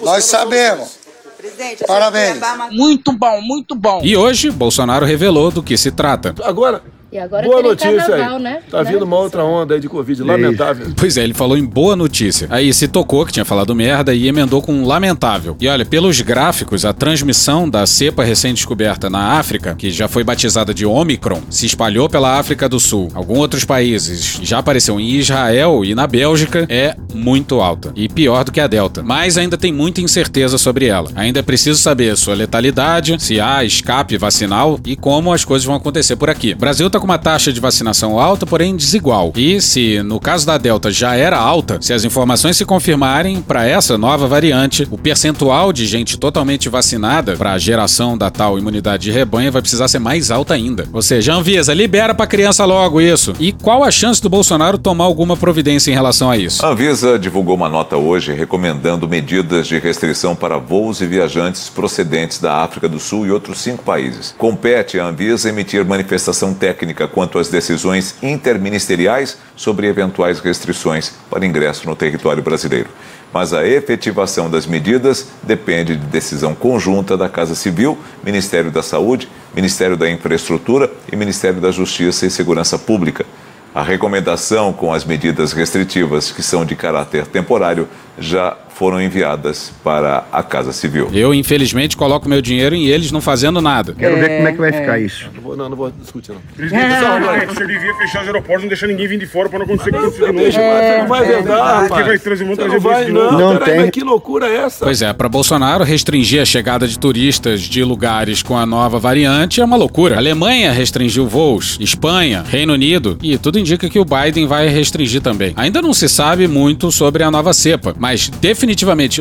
Nós 0.02 0.26
sabemos. 0.26 1.02
Presidente, 1.38 1.84
Parabéns. 1.86 2.38
Muito 2.72 3.12
bom, 3.12 3.42
muito 3.42 3.76
bom. 3.76 4.00
E 4.04 4.16
hoje, 4.16 4.50
Bolsonaro 4.50 5.06
revelou 5.06 5.52
do 5.52 5.62
que 5.62 5.76
se 5.76 5.92
trata. 5.92 6.34
Agora, 6.44 6.84
E 7.12 7.18
agora 7.18 7.44
boa 7.46 7.58
terem 7.58 7.70
notícia 7.72 8.00
carnaval, 8.08 8.38
aí. 8.38 8.44
né? 8.44 8.62
Tá 8.72 8.84
Né? 8.84 8.92
vindo 8.92 9.04
uma 9.04 9.18
outra 9.18 9.44
onda 9.44 9.74
aí 9.74 9.82
de 9.82 9.90
Covid, 9.90 10.24
lamentável. 10.24 10.88
Pois 10.96 11.18
é, 11.18 11.24
ele 11.24 11.34
falou 11.34 11.58
em 11.58 11.66
boa 11.66 11.94
notícia. 11.96 12.48
Aí 12.50 12.74
se 12.74 12.88
tocou 12.88 13.26
que 13.26 13.34
tinha 13.34 13.44
falado 13.44 13.76
merda 13.76 14.14
e 14.14 14.28
emendou 14.30 14.62
com 14.62 14.86
lamentável. 14.86 15.58
E 15.60 15.68
olha, 15.68 15.86
pelos 15.86 16.22
gráficos, 16.22 16.86
a 16.86 16.94
transmissão 16.94 17.70
da 17.70 17.86
cepa 17.86 18.24
recém-descoberta 18.24 19.10
na 19.10 19.34
África, 19.34 19.76
que 19.76 19.92
já 19.92 20.08
foi 20.08 20.24
batizada 20.24 20.74
de 20.74 20.86
Omicron, 20.86 21.42
se 21.50 21.66
espalhou 21.66 22.08
pela 22.08 22.40
África 22.40 22.70
do 22.70 22.80
Sul. 22.80 23.10
Alguns 23.14 23.40
outros 23.40 23.66
países 23.66 24.40
já 24.42 24.60
apareceu 24.60 24.98
em 24.98 25.10
Israel 25.10 25.84
e 25.84 25.94
na 25.94 26.08
Bélgica, 26.08 26.66
é 26.70 26.96
muito 27.14 27.60
alta. 27.60 27.92
E 27.94 28.08
pior 28.08 28.46
do 28.46 28.54
que 28.54 28.60
a 28.62 28.68
Delta. 28.68 29.04
Mas 29.04 29.38
ainda 29.38 29.58
tem 29.58 29.74
muita 29.74 30.00
incerteza 30.00 30.58
sobre 30.58 30.86
ela. 30.86 31.12
Ainda 31.16 31.40
é 31.40 31.44
preciso 31.44 31.78
saber 31.82 32.16
sua 32.16 32.36
letalidade, 32.36 33.18
se 33.22 33.42
há 33.42 33.66
escape 33.66 34.18
vacinal 34.18 34.80
e 34.86 34.96
como 34.96 35.34
as 35.34 35.44
coisas 35.44 35.66
vão 35.66 35.76
acontecer 35.76 36.16
por 36.16 36.30
aqui. 36.30 36.54
O 36.54 36.58
Brasil 36.58 36.90
tá 36.90 37.01
com 37.02 37.06
uma 37.06 37.18
taxa 37.18 37.52
de 37.52 37.60
vacinação 37.60 38.20
alta, 38.20 38.46
porém 38.46 38.76
desigual. 38.76 39.34
E 39.36 39.60
se 39.60 40.04
no 40.04 40.20
caso 40.20 40.46
da 40.46 40.58
Delta 40.58 40.92
já 40.92 41.16
era 41.16 41.36
alta, 41.36 41.80
se 41.82 41.92
as 41.92 42.06
informações 42.06 42.56
se 42.56 42.64
confirmarem 42.64 43.42
para 43.42 43.66
essa 43.66 43.98
nova 43.98 44.28
variante, 44.28 44.88
o 44.92 44.98
percentual 45.00 45.74
de 45.74 45.88
gente 45.88 46.18
totalmente 46.18 46.70
vacinada 46.70 47.36
para 47.36 47.54
a 47.54 47.58
geração 47.58 48.16
da 48.16 48.30
tal 48.30 48.60
imunidade 48.60 49.04
de 49.04 49.12
rebanho 49.12 49.52
vai 49.52 49.64
precisar 49.64 49.88
ser 49.88 49.98
mais 49.98 50.30
alta 50.30 50.54
ainda. 50.54 50.88
Ou 50.94 51.02
seja, 51.02 51.34
Anvisa, 51.34 51.74
libera 51.74 52.14
pra 52.14 52.28
criança 52.28 52.66
logo 52.66 53.02
isso. 53.02 53.34
E 53.40 53.52
qual 53.52 53.84
a 53.84 53.90
chance 53.90 54.22
do 54.22 54.30
Bolsonaro 54.30 54.78
tomar 54.78 55.06
alguma 55.06 55.36
providência 55.36 55.90
em 55.90 55.96
relação 55.96 56.30
a 56.30 56.38
isso? 56.38 56.64
A 56.64 56.70
Anvisa 56.70 57.18
divulgou 57.18 57.56
uma 57.56 57.68
nota 57.68 57.98
hoje 57.98 58.32
recomendando 58.32 59.10
medidas 59.10 59.66
de 59.68 59.80
restrição 59.80 60.36
para 60.36 60.60
voos 60.60 61.02
e 61.02 61.08
viajantes 61.08 61.68
procedentes 61.68 62.38
da 62.38 62.58
África 62.58 62.88
do 62.88 63.00
Sul 63.00 63.26
e 63.26 63.32
outros 63.32 63.60
cinco 63.60 63.84
países. 63.84 64.36
Compete 64.38 65.00
à 65.00 65.08
Anvisa 65.08 65.50
emitir 65.50 65.84
manifestação 65.84 66.54
técnica 66.54 66.91
quanto 66.94 67.40
às 67.40 67.50
decisões 67.50 68.16
interministeriais 68.22 69.38
sobre 69.56 69.88
eventuais 69.88 70.40
restrições 70.40 71.14
para 71.30 71.46
ingresso 71.46 71.88
no 71.88 71.96
território 71.96 72.44
brasileiro. 72.44 72.90
Mas 73.34 73.54
a 73.54 73.66
efetivação 73.66 74.50
das 74.50 74.66
medidas 74.66 75.28
depende 75.44 75.96
de 75.96 76.06
decisão 76.06 76.54
conjunta 76.54 77.16
da 77.16 77.30
Casa 77.30 77.56
Civil, 77.56 77.98
Ministério 78.24 78.70
da 78.70 78.84
Saúde, 78.84 79.30
Ministério 79.56 79.96
da 79.96 80.10
Infraestrutura 80.10 80.92
e 81.12 81.16
Ministério 81.16 81.62
da 81.62 81.72
Justiça 81.72 82.26
e 82.26 82.32
Segurança 82.32 82.78
Pública. 82.78 83.26
A 83.74 83.82
recomendação 83.82 84.74
com 84.74 84.94
as 84.94 85.06
medidas 85.06 85.54
restritivas, 85.54 86.30
que 86.30 86.44
são 86.44 86.66
de 86.66 86.76
caráter 86.76 87.26
temporário, 87.26 87.88
já 88.20 88.58
foram 88.82 89.00
enviadas 89.00 89.72
para 89.84 90.24
a 90.32 90.42
Casa 90.42 90.74
Civil. 90.74 91.08
Eu, 91.14 91.36
infelizmente, 91.36 91.96
coloco 91.96 92.28
meu 92.28 92.42
dinheiro 92.42 92.74
em 92.74 92.88
eles 92.88 93.12
não 93.12 93.22
fazendo 93.22 93.62
nada. 93.62 93.94
Quero 93.94 94.16
ver 94.16 94.38
como 94.38 94.48
é 94.48 94.52
que 94.54 94.58
vai 94.58 94.72
ficar 94.74 95.00
isso. 95.00 95.30
Não 95.36 95.42
vou, 95.44 95.56
não, 95.56 95.70
não 95.70 95.78
vou 95.78 95.92
discutir, 95.92 96.32
não. 96.32 96.42
Presidente, 96.58 96.88
o 96.88 97.54
senhor 97.54 97.68
devia 97.68 97.94
fechar 97.94 98.22
os 98.22 98.28
aeroportos, 98.28 98.64
não 98.64 98.70
deixar 98.70 98.88
ninguém 98.88 99.08
vir 99.08 99.20
de 99.20 99.28
fora 99.28 99.50
para 99.50 99.60
não 99.60 99.66
acontecer 99.68 99.90
o 99.90 99.92
que 99.92 99.98
aconteceu 100.00 100.32
de 100.32 100.34
novo. 100.34 100.52
Você 100.52 100.98
não 100.98 101.08
vai 101.08 101.26
Porque 101.28 101.48
rapaz. 101.48 102.06
vai 102.08 102.18
trazer, 102.18 102.44
vão 102.44 102.56
Você 102.56 102.62
trazer 102.64 102.74
não 102.74 102.82
vai, 102.82 103.12
não. 103.12 103.58
Peraí, 103.60 103.80
mas 103.82 103.90
que 103.92 104.04
loucura 104.04 104.48
é 104.48 104.56
essa? 104.56 104.84
Pois 104.84 105.04
é, 105.04 105.14
para 105.14 105.30
Bolsonaro 105.30 105.84
restringir 105.84 106.42
a 106.42 106.46
chegada 106.46 106.88
de 106.88 106.98
turistas 106.98 107.62
de 107.62 107.84
lugares 107.84 108.42
com 108.42 108.58
a 108.58 108.66
nova 108.66 108.98
variante 108.98 109.62
é 109.62 109.64
uma 109.64 109.78
loucura. 109.78 110.16
A 110.16 110.18
Alemanha 110.18 110.72
restringiu 110.72 111.28
voos, 111.28 111.78
Espanha, 111.80 112.44
Reino 112.50 112.74
Unido 112.74 113.16
e 113.22 113.38
tudo 113.38 113.60
indica 113.60 113.88
que 113.88 114.00
o 114.00 114.06
Biden 114.06 114.48
vai 114.48 114.70
restringir 114.70 115.22
também. 115.22 115.54
Ainda 115.56 115.84
não 115.84 115.94
se 115.94 116.10
sabe 116.10 116.48
muito 116.48 116.92
sobre 116.92 117.22
a 117.22 117.30
nova 117.30 117.54
cepa, 117.54 117.94
mas 118.00 118.28
definitivamente 118.28 118.71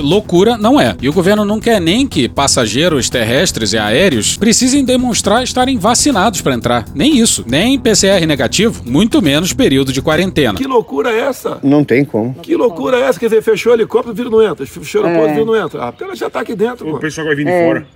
loucura 0.00 0.56
não 0.56 0.80
é. 0.80 0.96
E 1.00 1.08
o 1.08 1.12
governo 1.12 1.44
não 1.44 1.60
quer 1.60 1.80
nem 1.80 2.06
que 2.06 2.28
passageiros 2.28 3.08
terrestres 3.08 3.72
e 3.72 3.78
aéreos 3.78 4.36
precisem 4.36 4.84
demonstrar 4.84 5.42
estarem 5.42 5.78
vacinados 5.78 6.40
para 6.40 6.54
entrar. 6.54 6.84
Nem 6.94 7.18
isso, 7.18 7.44
nem 7.46 7.78
PCR 7.78 8.26
negativo, 8.26 8.82
muito 8.84 9.20
menos 9.22 9.52
período 9.52 9.92
de 9.92 10.00
quarentena. 10.02 10.54
Que 10.58 10.66
loucura 10.66 11.10
é 11.10 11.20
essa? 11.20 11.58
Não 11.62 11.84
tem 11.84 12.04
como. 12.04 12.34
Que 12.34 12.56
loucura 12.56 12.98
é 12.98 13.02
essa? 13.02 13.18
Quer 13.18 13.26
dizer, 13.28 13.42
fechou 13.42 13.72
o 13.72 13.76
helicóptero, 13.76 14.14
vírus 14.14 14.32
não 14.32 14.42
entra. 14.42 14.66
Fechou 14.66 15.02
o 15.02 15.06
É. 15.06 15.08
aeroporto, 15.08 15.30
o 15.32 15.34
vírus 15.34 15.46
não 15.58 15.64
entra. 15.66 15.84
Ah, 15.84 15.94
ela 16.00 16.16
já 16.16 16.30
tá 16.30 16.40
aqui 16.40 16.54
dentro, 16.54 16.88
O 16.88 16.92
pô. 16.92 16.98
pessoal 16.98 17.26
vai 17.26 17.36
vir 17.36 17.44
de 17.44 17.50
É. 17.50 17.66
fora. 17.66 17.86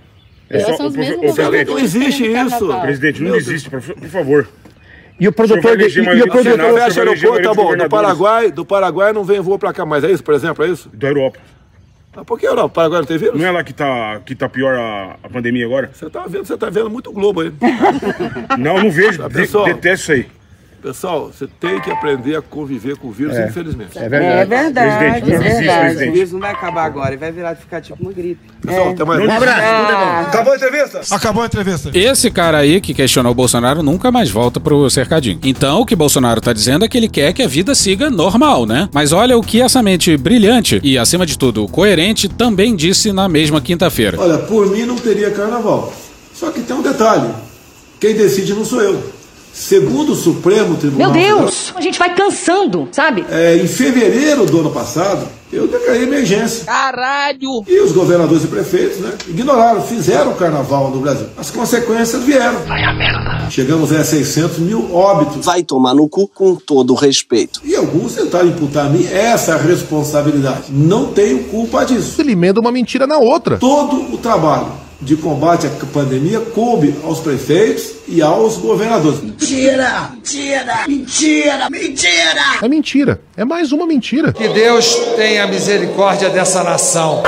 É 0.49 0.57
É. 0.57 0.59
só, 0.75 0.83
o, 0.83 0.85
o, 0.85 0.89
o 0.89 0.91
presidente, 0.91 1.69
Não 1.71 1.79
existe 1.79 2.23
isso. 2.31 2.67
Presidente, 2.81 3.23
não 3.23 3.31
Meu 3.31 3.41
por, 3.71 3.81
por 3.95 4.09
favor. 4.09 4.47
E 5.19 5.27
o 5.27 5.31
produtor 5.31 5.77
de, 5.77 5.99
e, 5.99 6.01
o 6.01 6.27
produtor 6.27 6.57
Você 6.57 6.79
fecha 6.81 7.01
aeroporto, 7.01 7.43
tá 7.43 7.53
bom. 7.53 7.77
Do 7.77 7.89
Paraguai, 7.89 8.51
do 8.51 8.65
Paraguai 8.65 9.13
não 9.13 9.23
vem 9.23 9.39
voo 9.39 9.57
pra 9.57 9.71
cá 9.71 9.85
mais. 9.85 10.03
É 10.03 10.11
isso, 10.11 10.23
por 10.23 10.33
exemplo? 10.33 10.65
É 10.65 10.69
isso? 10.69 10.89
Da 10.93 11.07
Europa. 11.07 11.39
Ah, 12.15 12.23
por 12.23 12.39
que 12.39 12.45
Europa? 12.47 12.69
Paraguai 12.69 13.01
não 13.01 13.07
tem 13.07 13.17
vírus? 13.17 13.39
Não 13.39 13.45
é 13.45 13.51
lá 13.51 13.63
que 13.63 13.73
tá, 13.73 14.21
que 14.25 14.35
tá 14.35 14.47
pior 14.47 14.73
a, 14.73 15.17
a 15.23 15.29
pandemia 15.29 15.65
agora? 15.65 15.89
Você 15.93 16.09
tá 16.09 16.25
vendo, 16.27 16.45
você 16.45 16.57
tá 16.57 16.69
vendo 16.69 16.89
muito 16.89 17.11
Globo 17.11 17.41
aí. 17.41 17.51
não, 18.57 18.79
não 18.79 18.91
vejo. 18.91 19.19
Tá, 19.25 19.27
De, 19.27 19.35
pessoal, 19.35 19.65
detesto 19.65 20.03
isso 20.03 20.11
aí. 20.11 20.44
Pessoal, 20.85 21.31
você 21.35 21.47
tem 21.59 21.81
que 21.81 21.89
aprender 21.89 22.35
a 22.35 22.43
conviver 22.43 22.95
com 22.95 23.07
o 23.07 23.11
vírus, 23.11 23.35
É. 23.35 23.47
infelizmente. 23.47 23.97
É 23.97 24.07
verdade. 24.07 24.39
É 24.39 24.45
verdade, 24.45 25.25
Presidente, 25.25 25.31
é 25.31 25.49
existe, 25.49 25.79
presidente. 25.79 26.09
O 26.09 26.13
vírus 26.13 26.31
não 26.31 26.39
vai 26.39 26.51
acabar 26.51 26.85
agora, 26.85 27.09
ele 27.09 27.17
vai 27.17 27.31
virar 27.31 27.55
ficar 27.55 27.81
tipo 27.81 27.97
uma 28.03 28.13
gripe. 28.13 28.39
Pessoal, 28.61 28.89
até 28.91 29.03
mais. 29.03 29.19
Um 29.19 29.31
abraço, 29.31 29.61
é. 29.61 29.65
Ah, 29.65 30.25
Acabou 30.27 30.53
a 30.53 30.55
entrevista? 30.55 31.01
Acabou 31.09 31.41
a 31.41 31.45
entrevista. 31.47 31.89
Esse 31.91 32.29
cara 32.29 32.59
aí 32.59 32.79
que 32.79 32.93
questionou 32.93 33.31
o 33.31 33.35
Bolsonaro 33.35 33.81
nunca 33.81 34.11
mais 34.11 34.29
volta 34.29 34.59
pro 34.59 34.87
cercadinho. 34.91 35.39
Então, 35.43 35.81
o 35.81 35.85
que 35.87 35.95
Bolsonaro 35.95 36.39
tá 36.39 36.53
dizendo 36.53 36.85
é 36.85 36.87
que 36.87 36.95
ele 36.95 37.09
quer 37.09 37.33
que 37.33 37.41
a 37.41 37.47
vida 37.47 37.73
siga 37.73 38.11
normal, 38.11 38.67
né? 38.67 38.87
Mas 38.93 39.11
olha 39.11 39.35
o 39.35 39.41
que 39.41 39.63
essa 39.63 39.81
mente 39.81 40.15
brilhante 40.15 40.79
e, 40.83 40.99
acima 40.99 41.25
de 41.25 41.35
tudo, 41.35 41.67
coerente 41.67 42.29
também 42.29 42.75
disse 42.75 43.11
na 43.11 43.27
mesma 43.27 43.59
quinta-feira. 43.59 44.21
Olha, 44.21 44.37
por 44.37 44.69
mim 44.69 44.85
não 44.85 44.97
teria 44.97 45.31
carnaval. 45.31 45.91
Só 46.31 46.51
que 46.51 46.61
tem 46.61 46.75
um 46.75 46.83
detalhe: 46.83 47.27
quem 47.99 48.13
decide 48.13 48.53
não 48.53 48.63
sou 48.63 48.83
eu. 48.83 49.14
Segundo 49.55 50.11
o 50.11 50.15
Supremo 50.15 50.75
Tribunal 50.75 51.13
Meu 51.13 51.21
Deus, 51.21 51.71
a 51.73 51.79
gente 51.79 51.97
vai 51.97 52.13
cansando, 52.13 52.89
sabe? 52.91 53.23
Federal, 53.23 53.41
é, 53.41 53.55
em 53.55 53.67
fevereiro 53.67 54.45
do 54.45 54.59
ano 54.59 54.69
passado, 54.69 55.25
eu 55.51 55.65
declarei 55.65 56.03
emergência. 56.03 56.65
Caralho! 56.65 57.63
E 57.65 57.79
os 57.79 57.93
governadores 57.93 58.43
e 58.43 58.47
prefeitos, 58.47 58.97
né, 58.97 59.13
ignoraram, 59.29 59.81
fizeram 59.81 60.33
o 60.33 60.35
carnaval 60.35 60.91
no 60.91 60.99
Brasil. 60.99 61.27
As 61.37 61.51
consequências 61.51 62.21
vieram. 62.23 62.59
Vai 62.67 62.83
a 62.83 62.93
merda. 62.93 63.49
Chegamos 63.49 63.93
a 63.93 64.03
600 64.03 64.59
mil 64.59 64.93
óbitos. 64.93 65.45
Vai 65.45 65.63
tomar 65.63 65.93
no 65.93 66.09
cu 66.09 66.27
com 66.27 66.55
todo 66.55 66.91
o 66.91 66.95
respeito. 66.95 67.61
E 67.63 67.77
alguns 67.77 68.13
tentaram 68.13 68.49
imputar 68.49 68.87
a 68.87 68.89
mim 68.89 69.07
essa 69.09 69.55
responsabilidade. 69.55 70.65
Não 70.69 71.13
tenho 71.13 71.45
culpa 71.45 71.85
disso. 71.85 72.19
Ele 72.19 72.33
emenda 72.33 72.59
uma 72.59 72.73
mentira 72.73 73.07
na 73.07 73.19
outra. 73.19 73.57
Todo 73.57 74.13
o 74.13 74.17
trabalho 74.17 74.84
de 75.01 75.15
combate 75.15 75.67
à 75.67 75.69
pandemia 75.87 76.39
coube 76.39 76.95
aos 77.03 77.19
prefeitos 77.19 77.91
e 78.07 78.21
aos 78.21 78.57
governadores. 78.57 79.21
Mentira! 79.21 80.11
Mentira! 80.13 80.87
Mentira! 80.87 81.69
Mentira! 81.69 82.41
É 82.61 82.67
mentira. 82.67 83.21
É 83.35 83.45
mais 83.45 83.71
uma 83.71 83.85
mentira. 83.85 84.31
Que 84.31 84.47
Deus 84.47 84.95
tenha 85.15 85.47
misericórdia 85.47 86.29
dessa 86.29 86.63
nação. 86.63 87.23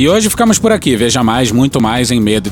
E 0.00 0.08
hoje 0.08 0.30
ficamos 0.30 0.58
por 0.58 0.72
aqui. 0.72 0.96
Veja 0.96 1.22
mais, 1.22 1.52
muito 1.52 1.78
mais 1.78 2.10
em 2.10 2.18
medo 2.18 2.48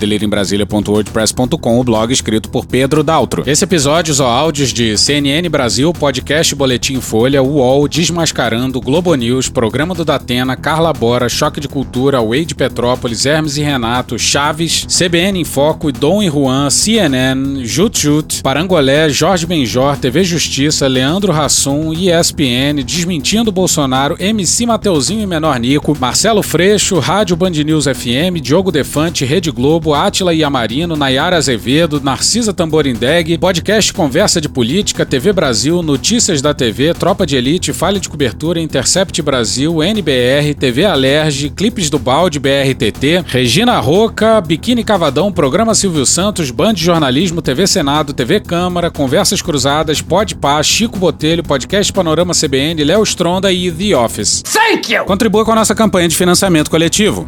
o 1.81 1.83
blog 1.83 2.13
escrito 2.13 2.51
por 2.51 2.67
Pedro 2.67 3.03
Daltro. 3.03 3.43
Esse 3.47 3.65
episódio 3.65 4.13
usou 4.13 4.27
áudios 4.27 4.71
de 4.71 4.99
CNN 4.99 5.49
Brasil, 5.49 5.91
podcast 5.95 6.55
Boletim 6.55 7.01
Folha, 7.01 7.43
UOL, 7.43 7.89
Desmascarando, 7.89 8.79
Globo 8.83 9.15
News, 9.15 9.49
Programa 9.49 9.95
do 9.95 10.05
Datena, 10.05 10.57
Carla 10.57 10.93
Bora, 10.93 11.27
Choque 11.27 11.59
de 11.59 11.69
Cultura, 11.69 12.21
Wade 12.21 12.55
Petrópolis, 12.55 13.25
Hermes 13.25 13.57
e 13.57 13.63
Renato, 13.63 14.19
Chaves, 14.19 14.87
CBN 14.87 15.41
em 15.41 15.45
Foco, 15.45 15.91
Dom 15.91 16.23
e 16.23 16.29
Juan, 16.29 16.69
CNN, 16.69 17.65
Jut 17.65 17.99
Jut, 17.99 18.43
Parangolé, 18.43 19.09
Jorge 19.09 19.47
Benjor, 19.47 19.97
TV 19.97 20.23
Justiça, 20.23 20.87
Leandro 20.87 21.33
Rassum, 21.33 21.95
ESPN, 21.95 22.85
Desmentindo 22.85 23.51
Bolsonaro, 23.51 24.17
MC 24.21 24.67
Mateuzinho 24.67 25.23
e 25.23 25.27
Menor 25.27 25.59
Nico, 25.59 25.97
Marcelo 25.99 26.43
Freixo, 26.43 26.99
Rádio 26.99 27.38
Band 27.38 27.51
News 27.64 27.85
FM, 27.85 28.40
Diogo 28.42 28.72
Defante, 28.72 29.24
Rede 29.24 29.53
Globo, 29.53 29.94
Átila 29.94 30.35
Yamarino, 30.35 30.96
Nayara 30.96 31.37
Azevedo, 31.37 32.01
Narcisa 32.01 32.53
Tamborindeg, 32.53 33.38
podcast 33.38 33.92
Conversa 33.92 34.40
de 34.40 34.48
Política, 34.48 35.07
TV 35.07 35.33
Brasil, 35.33 35.81
Notícias 35.81 36.42
da 36.42 36.53
TV, 36.53 36.92
Tropa 36.94 37.24
de 37.24 37.37
Elite, 37.37 37.72
Falha 37.72 38.01
de 38.01 38.09
Cobertura, 38.09 38.61
Intercept 38.61 39.22
Brasil, 39.22 39.81
NBR, 39.81 40.53
TV 40.59 40.85
Alerge, 40.85 41.48
Clipes 41.51 41.88
do 41.88 41.98
Balde, 42.01 42.40
BRTT, 42.40 43.24
Regina 43.29 43.79
Roca, 43.79 44.40
Biquíni 44.40 44.83
Cavadão, 44.83 45.31
Programa 45.31 45.77
Silvio 45.77 46.05
Santos, 46.05 46.51
Band 46.51 46.74
Jornalismo, 46.74 47.40
TV 47.40 47.68
Senado, 47.68 48.12
TV 48.12 48.40
Câmara, 48.40 48.90
Conversas 48.90 49.40
Cruzadas, 49.40 50.03
Pode 50.03 50.35
Pá, 50.35 50.61
Chico 50.64 50.98
Botelho, 50.98 51.44
Podcast 51.44 51.92
Panorama 51.92 52.35
CBN, 52.35 52.83
Léo 52.83 53.05
Stronda 53.05 53.53
e 53.53 53.70
The 53.70 53.96
Office. 53.96 54.42
Thank 54.42 54.92
you! 54.92 55.05
Contribua 55.05 55.44
com 55.44 55.53
a 55.53 55.55
nossa 55.55 55.74
campanha 55.77 56.09
de 56.09 56.16
financiamento 56.16 56.68
coletivo. 56.68 57.28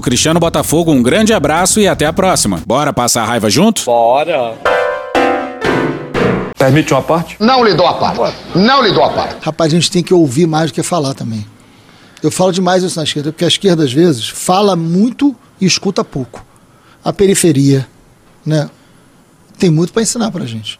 Cristiano 0.00 0.40
Botafogo, 0.40 0.92
um 0.92 1.02
grande 1.02 1.32
abraço 1.32 1.80
e 1.80 1.88
até 1.88 2.06
a 2.06 2.12
próxima. 2.12 2.62
Bora 2.66 2.92
passar 2.92 3.22
a 3.22 3.26
raiva 3.26 3.50
junto? 3.50 3.84
Bora! 3.84 4.54
Permite 6.58 6.92
uma 6.92 7.02
parte? 7.02 7.36
Não 7.40 7.64
lhe 7.64 7.72
dou 7.72 7.86
a 7.86 7.94
parte. 7.94 8.36
Não 8.54 8.82
lhe 8.82 8.92
dou 8.92 9.02
a 9.02 9.10
parte. 9.10 9.36
Rapaz, 9.40 9.72
a 9.72 9.76
gente 9.76 9.90
tem 9.90 10.02
que 10.02 10.12
ouvir 10.12 10.46
mais 10.46 10.70
do 10.70 10.74
que 10.74 10.82
falar 10.82 11.14
também. 11.14 11.46
Eu 12.22 12.30
falo 12.30 12.52
demais 12.52 12.82
isso 12.82 12.98
na 12.98 13.04
esquerda, 13.04 13.32
porque 13.32 13.46
a 13.46 13.48
esquerda, 13.48 13.82
às 13.82 13.92
vezes, 13.92 14.28
fala 14.28 14.76
muito 14.76 15.34
e 15.58 15.64
escuta 15.64 16.04
pouco. 16.04 16.44
A 17.02 17.12
periferia, 17.12 17.88
né? 18.44 18.68
Tem 19.58 19.70
muito 19.70 19.92
para 19.92 20.02
ensinar 20.02 20.30
pra 20.30 20.44
gente. 20.44 20.78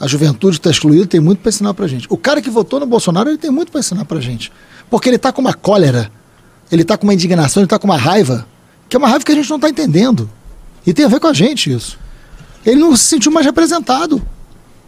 A 0.00 0.06
juventude 0.06 0.56
que 0.56 0.60
está 0.60 0.70
excluída 0.70 1.06
tem 1.06 1.20
muito 1.20 1.40
para 1.40 1.50
ensinar 1.50 1.74
pra 1.74 1.86
gente. 1.86 2.06
O 2.08 2.16
cara 2.16 2.40
que 2.40 2.48
votou 2.48 2.80
no 2.80 2.86
Bolsonaro, 2.86 3.28
ele 3.28 3.38
tem 3.38 3.50
muito 3.50 3.70
para 3.70 3.80
ensinar 3.80 4.04
pra 4.06 4.18
gente. 4.18 4.50
Porque 4.90 5.08
ele 5.08 5.18
tá 5.18 5.30
com 5.30 5.40
uma 5.40 5.54
cólera, 5.54 6.10
ele 6.72 6.84
tá 6.84 6.96
com 6.96 7.04
uma 7.06 7.14
indignação, 7.14 7.62
ele 7.62 7.68
tá 7.68 7.78
com 7.78 7.86
uma 7.86 7.98
raiva, 7.98 8.46
que 8.88 8.96
é 8.96 8.98
uma 8.98 9.06
raiva 9.06 9.24
que 9.24 9.30
a 9.30 9.34
gente 9.34 9.50
não 9.50 9.60
tá 9.60 9.68
entendendo. 9.68 10.28
E 10.86 10.92
tem 10.94 11.04
a 11.04 11.08
ver 11.08 11.20
com 11.20 11.26
a 11.28 11.32
gente 11.32 11.70
isso. 11.72 11.98
Ele 12.64 12.80
não 12.80 12.96
se 12.96 13.04
sentiu 13.04 13.30
mais 13.30 13.44
representado. 13.44 14.20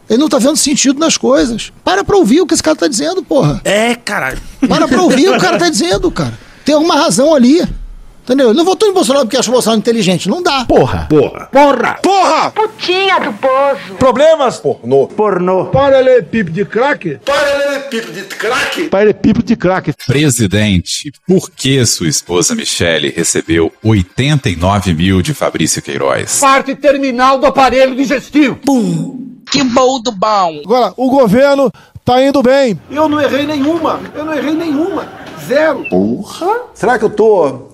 Ele 0.09 0.18
não 0.18 0.29
tá 0.29 0.38
vendo 0.38 0.57
sentido 0.57 0.99
nas 0.99 1.16
coisas. 1.16 1.73
Para 1.85 2.03
pra 2.03 2.16
ouvir 2.16 2.40
o 2.40 2.47
que 2.47 2.55
esse 2.55 2.62
cara 2.62 2.77
tá 2.77 2.88
dizendo, 2.88 3.23
porra. 3.23 3.61
É, 3.64 3.94
caralho. 3.94 4.40
Para 4.68 4.88
pra 4.88 5.03
ouvir 5.03 5.29
o 5.29 5.33
que 5.33 5.38
o 5.38 5.40
cara 5.40 5.59
tá 5.59 5.68
dizendo, 5.70 6.11
cara. 6.11 6.38
Tem 6.64 6.75
alguma 6.75 6.94
razão 6.97 7.35
ali. 7.35 7.66
Entendeu? 8.24 8.48
Ele 8.48 8.56
não 8.56 8.64
votou 8.64 8.88
em 8.88 8.92
Bolsonaro 8.94 9.26
porque 9.26 9.37
acha 9.37 9.50
o 9.50 9.52
Bolsonaro 9.52 9.78
inteligente. 9.78 10.30
Não 10.30 10.42
dá. 10.42 10.64
Porra. 10.64 11.06
Porra. 11.10 11.46
Porra. 11.52 11.98
Porra. 12.02 12.50
Putinha 12.52 13.20
do 13.20 13.34
poço. 13.34 13.94
Problemas? 13.98 14.56
Pornô. 14.56 15.06
Pornô. 15.08 15.66
Paralelepípedo 15.66 16.52
de 16.52 16.64
craque? 16.64 17.18
Paralelepípedo 17.22 18.12
de 18.12 18.22
craque? 18.22 18.84
Paralelepípedo 18.84 19.46
de 19.46 19.56
craque. 19.56 19.92
Presidente, 20.06 21.12
por 21.28 21.50
que 21.50 21.84
sua 21.84 22.08
esposa 22.08 22.54
Michele 22.54 23.12
recebeu 23.14 23.70
89 23.84 24.94
mil 24.94 25.20
de 25.20 25.34
Fabrício 25.34 25.82
Queiroz? 25.82 26.40
Parte 26.40 26.74
terminal 26.74 27.38
do 27.38 27.44
aparelho 27.44 27.94
digestivo. 27.94 28.56
Pum. 28.56 29.34
Que 29.52 29.62
bom 29.62 30.00
do 30.00 30.10
bom. 30.10 30.62
Agora, 30.64 30.94
o 30.96 31.10
governo 31.10 31.70
tá 32.02 32.24
indo 32.24 32.42
bem. 32.42 32.80
Eu 32.90 33.06
não 33.06 33.20
errei 33.20 33.44
nenhuma. 33.44 34.00
Eu 34.14 34.24
não 34.24 34.32
errei 34.32 34.54
nenhuma. 34.54 35.06
Zero. 35.46 35.84
Porra. 35.90 36.62
Será 36.72 36.98
que 36.98 37.04
eu 37.04 37.10
tô 37.10 37.73